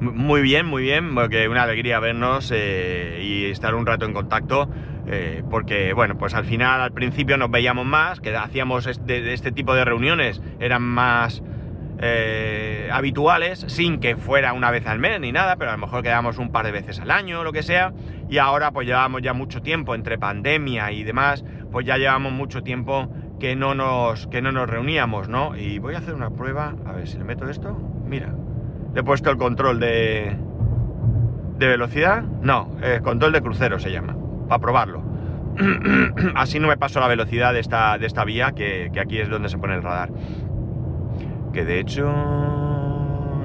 muy 0.00 0.42
bien, 0.42 0.66
muy 0.66 0.82
bien, 0.82 1.14
porque 1.14 1.48
una 1.48 1.62
alegría 1.62 1.98
vernos 2.00 2.50
eh, 2.54 3.20
y 3.22 3.46
estar 3.46 3.74
un 3.74 3.86
rato 3.86 4.04
en 4.04 4.12
contacto. 4.12 4.68
Eh, 5.08 5.44
porque, 5.48 5.92
bueno, 5.92 6.18
pues 6.18 6.34
al 6.34 6.44
final, 6.44 6.80
al 6.80 6.92
principio 6.92 7.36
nos 7.36 7.50
veíamos 7.50 7.86
más, 7.86 8.20
que 8.20 8.34
hacíamos 8.36 8.86
este, 8.86 9.52
tipo 9.52 9.74
de 9.74 9.84
reuniones, 9.84 10.42
eran 10.58 10.82
más 10.82 11.42
eh, 12.00 12.88
habituales, 12.92 13.64
sin 13.68 14.00
que 14.00 14.16
fuera 14.16 14.52
una 14.52 14.70
vez 14.72 14.86
al 14.86 14.98
mes 14.98 15.20
ni 15.20 15.30
nada, 15.30 15.56
pero 15.56 15.70
a 15.70 15.74
lo 15.74 15.80
mejor 15.80 16.02
quedábamos 16.02 16.38
un 16.38 16.50
par 16.50 16.66
de 16.66 16.72
veces 16.72 16.98
al 16.98 17.12
año, 17.12 17.40
o 17.40 17.44
lo 17.44 17.52
que 17.52 17.62
sea, 17.62 17.92
y 18.28 18.38
ahora 18.38 18.72
pues 18.72 18.86
llevamos 18.86 19.22
ya 19.22 19.32
mucho 19.32 19.62
tiempo 19.62 19.94
entre 19.94 20.18
pandemia 20.18 20.90
y 20.90 21.04
demás, 21.04 21.44
pues 21.70 21.86
ya 21.86 21.98
llevamos 21.98 22.32
mucho 22.32 22.64
tiempo 22.64 23.08
que 23.38 23.54
no 23.54 23.76
nos, 23.76 24.26
que 24.26 24.42
no 24.42 24.50
nos 24.50 24.68
reuníamos, 24.68 25.28
¿no? 25.28 25.56
Y 25.56 25.78
voy 25.78 25.94
a 25.94 25.98
hacer 25.98 26.14
una 26.14 26.30
prueba, 26.30 26.74
a 26.84 26.92
ver 26.92 27.06
si 27.06 27.16
le 27.16 27.24
meto 27.24 27.48
esto, 27.48 27.76
mira, 28.04 28.34
le 28.92 29.00
he 29.00 29.04
puesto 29.04 29.30
el 29.30 29.36
control 29.36 29.78
de, 29.78 30.36
de 31.58 31.66
velocidad, 31.68 32.22
no, 32.22 32.76
el 32.82 33.02
control 33.02 33.32
de 33.32 33.40
crucero 33.40 33.78
se 33.78 33.92
llama 33.92 34.16
para 34.46 34.60
probarlo. 34.60 35.02
Así 36.34 36.60
no 36.60 36.68
me 36.68 36.76
paso 36.76 37.00
la 37.00 37.08
velocidad 37.08 37.52
de 37.52 37.60
esta, 37.60 37.98
de 37.98 38.06
esta 38.06 38.24
vía, 38.24 38.52
que, 38.52 38.90
aquí 39.00 39.18
es 39.18 39.28
donde 39.28 39.48
se 39.48 39.58
pone 39.58 39.74
el 39.74 39.82
radar. 39.82 40.10
Que 41.52 41.64
de 41.64 41.80
hecho... 41.80 42.12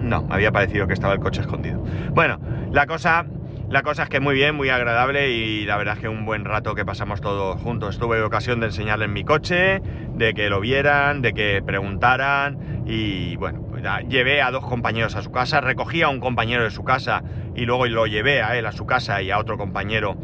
No, 0.01 0.27
había 0.29 0.51
parecido 0.51 0.87
que 0.87 0.93
estaba 0.93 1.13
el 1.13 1.19
coche 1.19 1.41
escondido. 1.41 1.83
Bueno, 2.09 2.39
la 2.71 2.87
cosa, 2.87 3.25
la 3.69 3.83
cosa 3.83 4.03
es 4.03 4.09
que 4.09 4.19
muy 4.19 4.33
bien, 4.33 4.55
muy 4.55 4.69
agradable 4.69 5.29
y 5.29 5.63
la 5.63 5.77
verdad 5.77 5.93
es 5.95 6.01
que 6.01 6.09
un 6.09 6.25
buen 6.25 6.43
rato 6.43 6.73
que 6.73 6.83
pasamos 6.83 7.21
todos 7.21 7.61
juntos. 7.61 7.99
Tuve 7.99 8.21
ocasión 8.23 8.59
de 8.59 8.65
enseñarles 8.65 9.09
mi 9.09 9.23
coche, 9.23 9.81
de 10.15 10.33
que 10.33 10.49
lo 10.49 10.59
vieran, 10.59 11.21
de 11.21 11.33
que 11.33 11.61
preguntaran 11.65 12.83
y 12.85 13.35
bueno, 13.37 13.61
pues 13.69 13.83
llevé 14.09 14.41
a 14.41 14.51
dos 14.51 14.65
compañeros 14.65 15.15
a 15.15 15.21
su 15.21 15.31
casa, 15.31 15.61
recogí 15.61 16.01
a 16.01 16.09
un 16.09 16.19
compañero 16.19 16.63
de 16.63 16.71
su 16.71 16.83
casa 16.83 17.23
y 17.55 17.65
luego 17.65 17.85
lo 17.85 18.07
llevé 18.07 18.41
a 18.41 18.57
él 18.57 18.65
a 18.65 18.71
su 18.71 18.85
casa 18.85 19.21
y 19.21 19.31
a 19.31 19.37
otro 19.37 19.57
compañero 19.57 20.17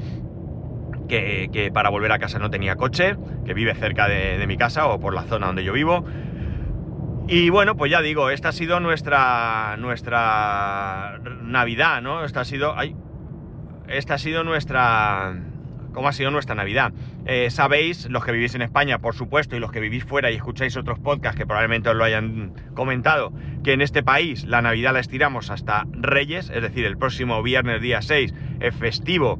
que, 1.08 1.72
para 1.74 1.90
volver 1.90 2.12
a 2.12 2.20
casa 2.20 2.40
no 2.40 2.50
tenía 2.50 2.76
coche, 2.76 3.16
que 3.46 3.54
vive 3.54 3.74
cerca 3.76 4.08
de, 4.08 4.46
mi 4.48 4.58
casa 4.58 4.88
o 4.88 5.00
por 5.00 5.14
la 5.14 5.24
zona 5.24 5.48
donde 5.48 5.64
yo 5.64 5.74
vivo. 5.74 6.06
Y 7.28 7.50
bueno, 7.50 7.76
pues 7.76 7.92
ya 7.92 8.02
digo, 8.02 8.30
esta 8.30 8.50
ha 8.50 8.54
sido 8.54 8.80
nuestra, 8.80 9.76
nuestra 9.78 11.20
Navidad, 11.42 12.02
¿no? 12.02 12.24
Esta 12.24 12.42
ha 12.42 12.46
sido... 12.46 12.76
esta 13.88 14.14
ha 14.16 14.18
sido 14.18 14.44
nuestra... 14.44 15.36
¿Cómo 15.94 16.10
ha 16.10 16.14
sido 16.14 16.30
nuestra 16.30 16.54
Navidad? 16.54 16.94
Eh, 17.26 17.50
sabéis, 17.50 18.08
los 18.10 18.24
que 18.24 18.32
vivís 18.32 18.54
en 18.54 18.62
España, 18.62 19.00
por 19.00 19.16
supuesto, 19.16 19.56
y 19.56 19.60
los 19.60 19.72
que 19.72 19.80
vivís 19.80 20.06
fuera 20.06 20.30
y 20.30 20.36
escucháis 20.36 20.78
otros 20.78 21.00
podcasts 21.00 21.38
que 21.38 21.48
probablemente 21.48 21.90
os 21.90 21.96
lo 21.96 22.04
hayan 22.04 22.54
comentado, 22.76 23.34
que 23.64 23.74
en 23.74 23.82
este 23.82 24.04
país 24.04 24.46
la 24.46 24.62
Navidad 24.62 24.94
la 24.94 25.00
estiramos 25.00 25.50
hasta 25.50 25.86
Reyes, 25.92 26.52
es 26.52 26.62
decir, 26.62 26.86
el 26.86 26.98
próximo 26.98 27.42
viernes 27.42 27.82
día 27.82 28.04
6 28.04 28.32
es 28.60 28.76
festivo 28.76 29.40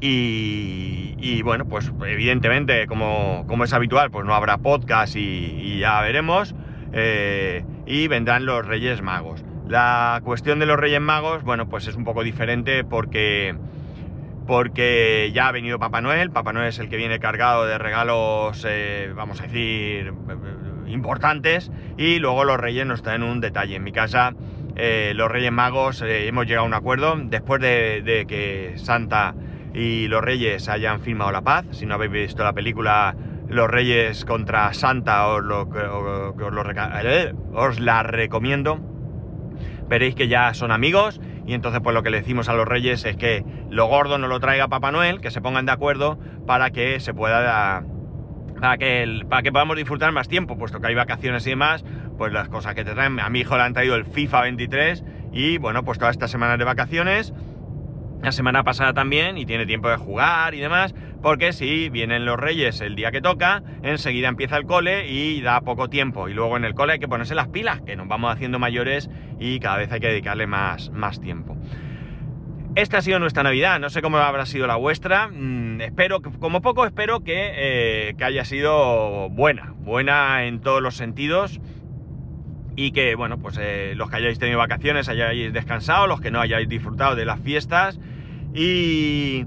y, 0.00 1.42
bueno, 1.42 1.66
pues 1.66 1.92
evidentemente, 2.06 2.86
como, 2.86 3.44
es 3.64 3.72
habitual, 3.72 4.10
pues 4.10 4.24
no 4.24 4.34
habrá 4.34 4.58
podcast 4.58 5.14
y, 5.16 5.78
ya 5.78 6.00
veremos. 6.00 6.54
Eh, 6.92 7.64
y 7.86 8.08
vendrán 8.08 8.46
los 8.46 8.66
Reyes 8.66 9.02
Magos. 9.02 9.44
La 9.68 10.20
cuestión 10.24 10.58
de 10.58 10.66
los 10.66 10.78
Reyes 10.78 11.00
Magos, 11.00 11.44
bueno, 11.44 11.68
pues 11.68 11.86
es 11.86 11.94
un 11.94 12.04
poco 12.04 12.24
diferente 12.24 12.82
porque, 12.82 13.54
porque 14.46 15.30
ya 15.32 15.48
ha 15.48 15.52
venido 15.52 15.78
Papá 15.78 16.00
Noel. 16.00 16.30
Papá 16.30 16.52
Noel 16.52 16.68
es 16.68 16.78
el 16.78 16.88
que 16.88 16.96
viene 16.96 17.20
cargado 17.20 17.66
de 17.66 17.78
regalos, 17.78 18.66
eh, 18.68 19.12
vamos 19.14 19.40
a 19.40 19.44
decir, 19.44 20.12
importantes. 20.86 21.70
Y 21.98 22.18
luego 22.18 22.44
los 22.44 22.58
Reyes 22.58 22.86
nos 22.86 23.02
traen 23.02 23.22
un 23.22 23.40
detalle. 23.40 23.76
En 23.76 23.84
mi 23.84 23.92
casa, 23.92 24.34
eh, 24.76 25.12
los 25.14 25.30
Reyes 25.30 25.52
Magos 25.52 26.02
hemos 26.02 26.46
llegado 26.46 26.64
a 26.64 26.68
un 26.68 26.74
acuerdo 26.74 27.16
después 27.16 27.60
de 27.60 28.24
que 28.26 28.72
Santa 28.76 29.34
y 29.74 30.08
los 30.08 30.22
reyes 30.22 30.68
hayan 30.68 31.00
firmado 31.00 31.32
la 31.32 31.42
paz. 31.42 31.64
Si 31.72 31.86
no 31.86 31.94
habéis 31.94 32.12
visto 32.12 32.44
la 32.44 32.52
película, 32.52 33.14
los 33.50 33.68
Reyes 33.68 34.24
contra 34.24 34.72
Santa, 34.74 35.26
eh, 37.04 37.34
os 37.52 37.80
la 37.80 38.02
recomiendo. 38.02 38.78
Veréis 39.88 40.14
que 40.14 40.28
ya 40.28 40.54
son 40.54 40.70
amigos 40.70 41.20
y 41.46 41.54
entonces 41.54 41.80
pues 41.82 41.94
lo 41.94 42.04
que 42.04 42.10
le 42.10 42.18
decimos 42.18 42.48
a 42.48 42.54
los 42.54 42.66
Reyes 42.66 43.04
es 43.04 43.16
que 43.16 43.44
lo 43.68 43.86
gordo 43.86 44.18
no 44.18 44.28
lo 44.28 44.38
traiga 44.38 44.68
Papá 44.68 44.92
Noel, 44.92 45.20
que 45.20 45.32
se 45.32 45.40
pongan 45.40 45.66
de 45.66 45.72
acuerdo 45.72 46.18
para 46.46 46.70
que 46.70 47.00
se 47.00 47.12
pueda... 47.12 47.84
Para 48.60 48.76
que, 48.76 49.22
para 49.28 49.42
que 49.42 49.50
podamos 49.52 49.76
disfrutar 49.76 50.12
más 50.12 50.28
tiempo, 50.28 50.58
puesto 50.58 50.80
que 50.80 50.88
hay 50.88 50.94
vacaciones 50.94 51.46
y 51.46 51.50
demás, 51.50 51.82
pues 52.18 52.30
las 52.30 52.50
cosas 52.50 52.74
que 52.74 52.84
te 52.84 52.92
traen. 52.92 53.18
A 53.18 53.30
mi 53.30 53.40
hijo 53.40 53.56
le 53.56 53.62
han 53.62 53.72
traído 53.72 53.94
el 53.96 54.04
FIFA 54.04 54.42
23 54.42 55.02
y 55.32 55.56
bueno, 55.56 55.82
pues 55.82 55.98
todas 55.98 56.12
estas 56.12 56.30
semanas 56.30 56.58
de 56.58 56.66
vacaciones 56.66 57.32
la 58.22 58.32
semana 58.32 58.64
pasada 58.64 58.92
también 58.92 59.38
y 59.38 59.46
tiene 59.46 59.66
tiempo 59.66 59.88
de 59.88 59.96
jugar 59.96 60.54
y 60.54 60.60
demás, 60.60 60.94
porque 61.22 61.52
si 61.52 61.88
vienen 61.88 62.24
los 62.24 62.38
reyes 62.38 62.80
el 62.80 62.94
día 62.94 63.10
que 63.10 63.20
toca, 63.20 63.62
enseguida 63.82 64.28
empieza 64.28 64.56
el 64.56 64.64
cole 64.66 65.08
y 65.08 65.40
da 65.40 65.60
poco 65.62 65.88
tiempo. 65.88 66.28
Y 66.28 66.34
luego 66.34 66.56
en 66.56 66.64
el 66.64 66.74
cole 66.74 66.94
hay 66.94 66.98
que 66.98 67.08
ponerse 67.08 67.34
las 67.34 67.48
pilas, 67.48 67.80
que 67.80 67.96
nos 67.96 68.08
vamos 68.08 68.32
haciendo 68.32 68.58
mayores 68.58 69.10
y 69.38 69.58
cada 69.60 69.78
vez 69.78 69.90
hay 69.92 70.00
que 70.00 70.08
dedicarle 70.08 70.46
más, 70.46 70.90
más 70.90 71.20
tiempo. 71.20 71.56
Esta 72.76 72.98
ha 72.98 73.02
sido 73.02 73.18
nuestra 73.18 73.42
Navidad, 73.42 73.80
no 73.80 73.90
sé 73.90 74.00
cómo 74.00 74.18
habrá 74.18 74.46
sido 74.46 74.66
la 74.68 74.76
vuestra. 74.76 75.28
Mm, 75.28 75.80
espero, 75.80 76.20
como 76.22 76.60
poco 76.60 76.86
espero 76.86 77.20
que, 77.20 77.50
eh, 77.54 78.14
que 78.16 78.24
haya 78.24 78.44
sido 78.44 79.28
buena, 79.30 79.74
buena 79.78 80.44
en 80.44 80.60
todos 80.60 80.80
los 80.80 80.94
sentidos 80.94 81.60
y 82.80 82.92
que, 82.92 83.14
bueno, 83.14 83.36
pues 83.36 83.58
eh, 83.60 83.92
los 83.94 84.08
que 84.08 84.16
hayáis 84.16 84.38
tenido 84.38 84.56
vacaciones 84.58 85.10
hayáis 85.10 85.52
descansado, 85.52 86.06
los 86.06 86.22
que 86.22 86.30
no 86.30 86.40
hayáis 86.40 86.66
disfrutado 86.66 87.14
de 87.14 87.26
las 87.26 87.38
fiestas. 87.38 88.00
Y, 88.54 89.44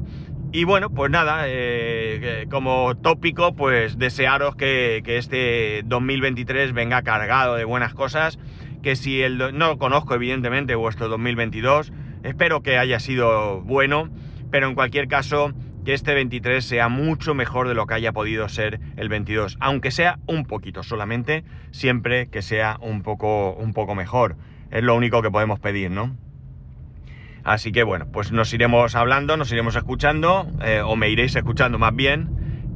y 0.51 0.63
bueno, 0.65 0.91
pues 0.91 1.09
nada, 1.09 1.45
eh, 1.47 2.45
como 2.51 2.95
tópico, 2.95 3.55
pues 3.55 3.97
desearos 3.97 4.55
que, 4.55 5.01
que, 5.03 5.17
este 5.17 5.81
2023 5.83 6.73
venga 6.73 7.01
cargado 7.01 7.55
de 7.55 7.65
buenas 7.65 7.95
cosas, 7.95 8.37
que 8.83 8.95
si 8.95 9.23
el... 9.23 9.57
no 9.57 9.79
conozco 9.79 10.13
evidentemente 10.13 10.75
vuestro 10.75 11.07
2022, 11.07 11.91
espero 12.21 12.61
que 12.61 12.77
haya 12.77 12.99
sido 12.99 13.61
bueno, 13.61 14.11
pero 14.51 14.67
en 14.67 14.75
cualquier 14.75 15.07
caso 15.07 15.53
que 15.83 15.93
este 15.93 16.13
23 16.13 16.63
sea 16.63 16.89
mucho 16.89 17.33
mejor 17.33 17.67
de 17.67 17.73
lo 17.73 17.87
que 17.87 17.95
haya 17.95 18.11
podido 18.11 18.47
ser 18.49 18.79
el 18.97 19.09
22, 19.09 19.57
aunque 19.59 19.91
sea 19.91 20.19
un 20.27 20.45
poquito 20.45 20.83
solamente, 20.83 21.43
siempre 21.71 22.27
que 22.27 22.41
sea 22.41 22.77
un 22.81 23.03
poco, 23.03 23.53
un 23.53 23.73
poco 23.73 23.95
mejor. 23.95 24.35
Es 24.71 24.83
lo 24.83 24.95
único 24.95 25.21
que 25.21 25.31
podemos 25.31 25.59
pedir, 25.59 25.91
¿no? 25.91 26.15
Así 27.43 27.71
que 27.71 27.83
bueno, 27.83 28.07
pues 28.11 28.31
nos 28.31 28.53
iremos 28.53 28.95
hablando, 28.95 29.35
nos 29.35 29.51
iremos 29.51 29.75
escuchando, 29.75 30.47
eh, 30.63 30.81
o 30.83 30.95
me 30.95 31.09
iréis 31.09 31.35
escuchando 31.35 31.77
más 31.77 31.93
bien, 31.93 32.29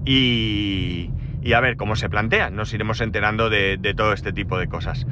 y, 0.06 1.10
a 1.54 1.60
ver 1.62 1.78
cómo 1.78 1.96
se 1.96 2.10
plantea, 2.10 2.50
nos 2.50 2.74
iremos 2.74 3.00
enterando 3.00 3.50
de 3.50 3.94
todo 3.96 4.12
este 4.12 4.34
tipo 4.34 4.58
de 4.58 4.68
cosas. 4.68 5.06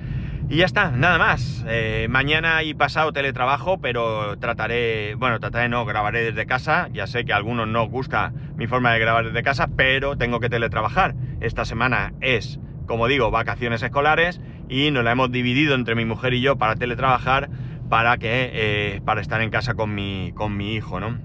Y 0.47 0.57
ya 0.57 0.65
está, 0.65 0.91
nada 0.91 1.17
más. 1.17 1.65
Eh, 1.67 2.05
mañana 2.07 2.61
y 2.61 2.75
pasado 2.75 3.11
teletrabajo, 3.11 3.79
pero 3.79 4.37
trataré, 4.37 5.15
bueno, 5.15 5.39
trataré 5.39 5.69
no, 5.69 5.85
grabaré 5.85 6.23
desde 6.23 6.45
casa. 6.45 6.87
Ya 6.93 7.07
sé 7.07 7.25
que 7.25 7.33
a 7.33 7.37
algunos 7.37 7.67
no 7.67 7.87
gusta 7.87 8.31
mi 8.55 8.67
forma 8.67 8.93
de 8.93 8.99
grabar 8.99 9.25
desde 9.25 9.41
casa, 9.41 9.69
pero 9.75 10.17
tengo 10.17 10.39
que 10.39 10.49
teletrabajar. 10.49 11.15
Esta 11.41 11.65
semana 11.65 12.13
es, 12.21 12.59
como 12.85 13.07
digo, 13.07 13.31
vacaciones 13.31 13.81
escolares 13.81 14.39
y 14.69 14.91
nos 14.91 15.03
la 15.03 15.13
hemos 15.13 15.31
dividido 15.31 15.73
entre 15.73 15.95
mi 15.95 16.05
mujer 16.05 16.35
y 16.35 16.41
yo 16.41 16.57
para 16.57 16.75
teletrabajar 16.75 17.49
para 17.89 18.17
que, 18.17 18.51
eh, 18.53 19.01
para 19.03 19.21
estar 19.21 19.41
en 19.41 19.49
casa 19.49 19.73
con 19.73 19.95
mi, 19.95 20.31
con 20.35 20.55
mi 20.55 20.75
hijo, 20.75 20.99
¿no? 20.99 21.17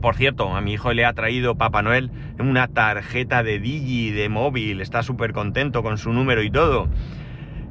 Por 0.00 0.14
cierto, 0.14 0.54
a 0.54 0.60
mi 0.60 0.74
hijo 0.74 0.92
le 0.92 1.04
ha 1.04 1.12
traído 1.12 1.56
Papá 1.56 1.82
Noel 1.82 2.10
una 2.38 2.68
tarjeta 2.68 3.42
de 3.42 3.58
Digi 3.58 4.10
de 4.10 4.28
móvil, 4.28 4.80
está 4.80 5.02
súper 5.02 5.32
contento 5.32 5.82
con 5.82 5.98
su 5.98 6.12
número 6.12 6.42
y 6.42 6.50
todo. 6.50 6.88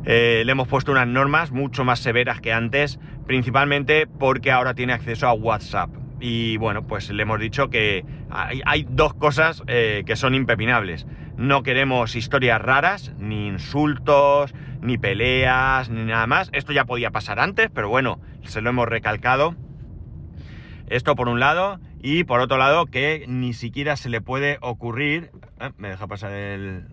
Eh, 0.10 0.44
le 0.46 0.52
hemos 0.54 0.70
puesto 0.70 0.94
unas 0.94 1.06
normas 1.06 1.52
mucho 1.52 1.84
más 1.84 2.00
severas 2.00 2.40
que 2.40 2.54
antes, 2.54 2.98
principalmente 3.26 4.08
porque 4.08 4.52
ahora 4.52 4.74
tiene 4.74 4.94
acceso 4.94 5.28
a 5.28 5.34
WhatsApp. 5.34 5.90
Y 6.22 6.56
bueno, 6.56 6.88
pues 6.88 7.10
le 7.10 7.22
hemos 7.24 7.42
dicho 7.42 7.70
que 7.70 8.06
hay, 8.30 8.88
dos 8.90 9.14
cosas 9.14 9.64
eh, 9.68 10.04
que 10.06 10.16
son 10.16 10.34
impepinables. 10.34 11.06
No 11.36 11.62
queremos 11.62 12.16
historias 12.16 12.62
raras, 12.62 13.14
ni 13.20 13.48
insultos, 13.48 14.56
ni 14.82 14.98
peleas, 14.98 15.90
ni 15.90 16.06
nada 16.06 16.26
más. 16.26 16.50
Esto 16.54 16.72
ya 16.72 16.86
podía 16.86 17.12
pasar 17.12 17.42
antes, 17.42 17.70
pero 17.70 17.90
bueno, 17.90 18.22
se 18.44 18.62
lo 18.62 18.70
hemos 18.70 18.88
recalcado. 18.88 19.56
Esto 20.88 21.16
por 21.16 21.28
un 21.28 21.42
lado. 21.42 21.82
Y 22.02 22.24
por 22.24 22.40
otro 22.40 22.58
lado, 22.58 22.86
que 22.86 23.26
ni 23.28 23.52
siquiera 23.52 23.98
se 23.98 24.08
le 24.08 24.22
puede 24.22 24.58
ocurrir... 24.62 25.32
Ah, 25.60 25.74
me 25.78 25.90
deja 25.90 26.08
pasar 26.08 26.32
el, 26.32 26.86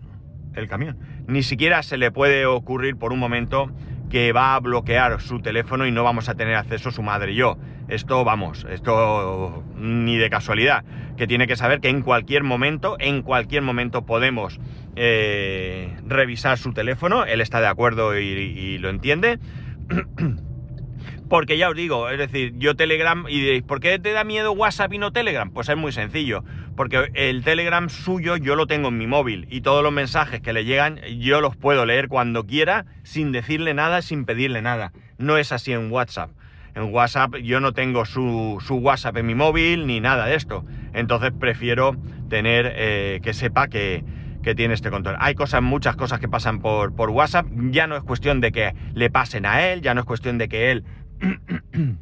el 0.53 0.67
camión. 0.67 0.97
Ni 1.27 1.43
siquiera 1.43 1.83
se 1.83 1.97
le 1.97 2.11
puede 2.11 2.45
ocurrir 2.45 2.97
por 2.97 3.11
un 3.11 3.19
momento 3.19 3.71
que 4.09 4.31
va 4.31 4.55
a 4.55 4.59
bloquear 4.59 5.19
su 5.21 5.39
teléfono 5.39 5.85
y 5.87 5.91
no 5.91 6.03
vamos 6.03 6.29
a 6.29 6.35
tener 6.35 6.55
acceso 6.55 6.91
su 6.91 7.01
madre 7.01 7.31
y 7.31 7.35
yo. 7.35 7.57
Esto, 7.87 8.23
vamos, 8.23 8.65
esto 8.69 9.63
ni 9.75 10.17
de 10.17 10.29
casualidad. 10.29 10.83
Que 11.17 11.27
tiene 11.27 11.47
que 11.47 11.55
saber 11.55 11.79
que 11.79 11.89
en 11.89 12.01
cualquier 12.01 12.43
momento, 12.43 12.97
en 12.99 13.21
cualquier 13.21 13.61
momento 13.61 14.05
podemos 14.05 14.59
eh, 14.95 15.95
revisar 16.05 16.57
su 16.57 16.73
teléfono. 16.73 17.25
Él 17.25 17.41
está 17.41 17.61
de 17.61 17.67
acuerdo 17.67 18.17
y, 18.17 18.23
y 18.23 18.77
lo 18.77 18.89
entiende. 18.89 19.39
Porque 21.35 21.57
ya 21.57 21.67
os 21.67 21.75
digo, 21.75 22.09
es 22.09 22.17
decir, 22.17 22.53
yo 22.59 22.77
Telegram, 22.77 23.25
y 23.27 23.41
diréis, 23.41 23.61
¿por 23.61 23.81
qué 23.81 23.99
te 23.99 24.13
da 24.13 24.23
miedo 24.23 24.53
WhatsApp 24.53 24.93
y 24.93 24.99
no 24.99 25.11
Telegram? 25.11 25.51
Pues 25.51 25.67
es 25.67 25.75
muy 25.75 25.91
sencillo, 25.91 26.45
porque 26.77 27.11
el 27.13 27.43
Telegram 27.43 27.89
suyo 27.89 28.37
yo 28.37 28.55
lo 28.55 28.67
tengo 28.67 28.87
en 28.87 28.97
mi 28.97 29.05
móvil 29.05 29.45
y 29.49 29.59
todos 29.59 29.83
los 29.83 29.91
mensajes 29.91 30.39
que 30.39 30.53
le 30.53 30.63
llegan 30.63 31.01
yo 31.19 31.41
los 31.41 31.57
puedo 31.57 31.85
leer 31.85 32.07
cuando 32.07 32.45
quiera, 32.45 32.85
sin 33.03 33.33
decirle 33.33 33.73
nada, 33.73 34.01
sin 34.01 34.23
pedirle 34.23 34.61
nada. 34.61 34.93
No 35.17 35.35
es 35.35 35.51
así 35.51 35.73
en 35.73 35.91
WhatsApp. 35.91 36.31
En 36.73 36.93
WhatsApp 36.93 37.35
yo 37.35 37.59
no 37.59 37.73
tengo 37.73 38.05
su, 38.05 38.57
WhatsApp 38.69 39.17
en 39.17 39.25
mi 39.25 39.35
móvil 39.35 39.87
ni 39.87 39.99
nada 39.99 40.27
de 40.27 40.35
esto. 40.35 40.63
Entonces 40.93 41.33
prefiero 41.37 41.97
tener 42.29 42.71
eh, 42.77 43.19
que 43.21 43.33
sepa 43.33 43.67
que, 43.67 44.05
que 44.41 44.55
tiene 44.55 44.73
este 44.73 44.89
control. 44.89 45.17
Hay 45.19 45.35
cosas, 45.35 45.61
muchas 45.61 45.97
cosas 45.97 46.21
que 46.21 46.29
pasan 46.29 46.61
por, 46.61 46.95
por 46.95 47.09
WhatsApp. 47.09 47.45
Ya 47.71 47.87
no 47.87 47.97
es 47.97 48.03
cuestión 48.03 48.39
de 48.39 48.53
que 48.53 48.73
le 48.93 49.09
pasen 49.09 49.45
a 49.45 49.67
él, 49.67 49.81
ya 49.81 49.93
no 49.93 49.99
es 49.99 50.05
cuestión 50.05 50.37
de 50.37 50.47
que 50.47 50.71
él 50.71 50.85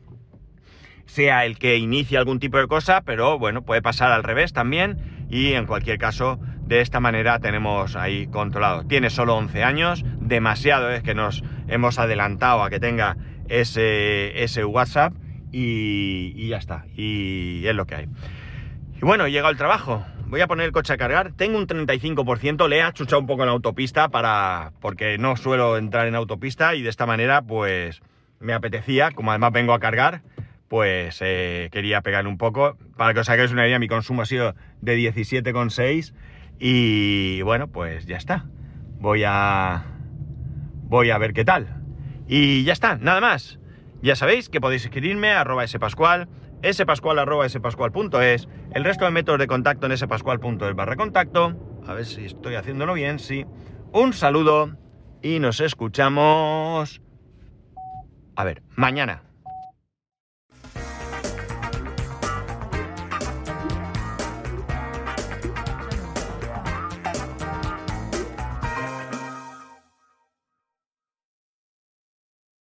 sea 1.06 1.46
el 1.46 1.58
que 1.58 1.78
inicie 1.78 2.18
algún 2.18 2.40
tipo 2.40 2.58
de 2.58 2.68
cosa, 2.68 3.02
pero 3.02 3.38
bueno, 3.38 3.64
puede 3.64 3.82
pasar 3.82 4.12
al 4.12 4.24
revés 4.24 4.54
también 4.54 5.28
y 5.30 5.54
en 5.54 5.66
cualquier 5.66 5.98
caso 5.98 6.40
de 6.66 6.82
esta 6.82 7.00
manera 7.00 7.40
tenemos 7.40 7.96
ahí 7.96 8.28
controlado. 8.28 8.86
Tiene 8.86 9.10
solo 9.10 9.36
11 9.36 9.64
años, 9.64 10.04
demasiado 10.20 10.90
es 10.90 11.04
que 11.04 11.14
nos 11.14 11.44
hemos 11.68 12.00
adelantado 12.00 12.64
a 12.64 12.70
que 12.70 12.80
tenga 12.80 13.18
ese, 13.50 14.44
ese 14.44 14.66
WhatsApp 14.66 15.14
y, 15.52 16.34
y 16.36 16.48
ya 16.48 16.58
está, 16.58 16.86
y 16.96 17.66
es 17.68 17.76
lo 17.76 17.86
que 17.86 17.96
hay. 17.96 18.10
Y 18.96 19.06
bueno, 19.06 19.26
he 19.26 19.32
llegado 19.32 19.50
al 19.50 19.58
trabajo. 19.58 20.04
Voy 20.28 20.42
a 20.42 20.48
poner 20.48 20.66
el 20.66 20.72
coche 20.72 20.94
a 20.94 20.98
cargar. 20.98 21.34
Tengo 21.34 21.60
un 21.60 21.68
35%. 21.68 22.68
Le 22.68 22.78
he 22.78 22.82
achuchado 22.82 23.20
un 23.20 23.28
poco 23.28 23.44
en 23.44 23.50
autopista 23.50 24.10
para. 24.10 24.72
porque 24.80 25.20
no 25.20 25.36
suelo 25.36 25.78
entrar 25.78 26.08
en 26.08 26.16
autopista. 26.16 26.74
Y 26.74 26.82
de 26.82 26.90
esta 26.90 27.06
manera, 27.06 27.44
pues 27.44 28.02
me 28.44 28.54
apetecía, 28.54 29.12
como 29.12 29.32
además 29.32 29.52
vengo 29.54 29.74
a 29.74 29.80
cargar, 29.80 30.22
pues 30.68 31.20
eh, 31.22 31.70
quería 31.72 32.02
pegar 32.02 32.28
un 32.28 32.38
poco. 32.38 32.78
Para 32.98 33.14
que 33.14 33.22
os 33.22 33.30
hagáis 33.30 33.52
una 33.52 33.66
idea, 33.66 33.80
mi 33.80 33.88
consumo 33.88 34.22
ha 34.22 34.26
sido 34.26 34.56
de 34.82 34.98
17,6 34.98 36.14
y 36.60 37.42
bueno, 37.42 37.68
pues 37.68 38.06
ya 38.06 38.18
está. 38.18 38.46
Voy 39.00 39.24
a 39.26 39.86
voy 40.84 41.10
a 41.10 41.18
ver 41.18 41.34
qué 41.34 41.46
tal. 41.46 41.82
Y 42.28 42.64
ya 42.64 42.74
está, 42.74 42.98
nada 42.98 43.22
más. 43.22 43.60
Ya 44.02 44.16
sabéis 44.16 44.50
que 44.50 44.62
podéis 44.62 44.84
escribirme 44.86 45.32
a 45.32 45.42
arroba 45.42 45.66
spascual, 45.68 46.28
spascual 46.72 47.20
arroba 47.20 47.46
el 47.46 48.84
resto 48.84 49.06
de 49.06 49.12
métodos 49.12 49.40
de 49.40 49.48
contacto 49.48 49.88
en 49.88 49.98
spascual.es 49.98 50.76
barra 50.76 50.96
contacto. 50.96 51.56
A 51.86 51.94
ver 51.94 52.06
si 52.06 52.26
estoy 52.26 52.56
haciéndolo 52.56 52.94
bien, 52.94 53.20
sí. 53.20 53.46
Un 53.92 54.14
saludo 54.14 54.76
y 55.22 55.40
nos 55.40 55.60
escuchamos 55.60 57.03
a 58.36 58.44
ver, 58.44 58.62
mañana. 58.76 59.22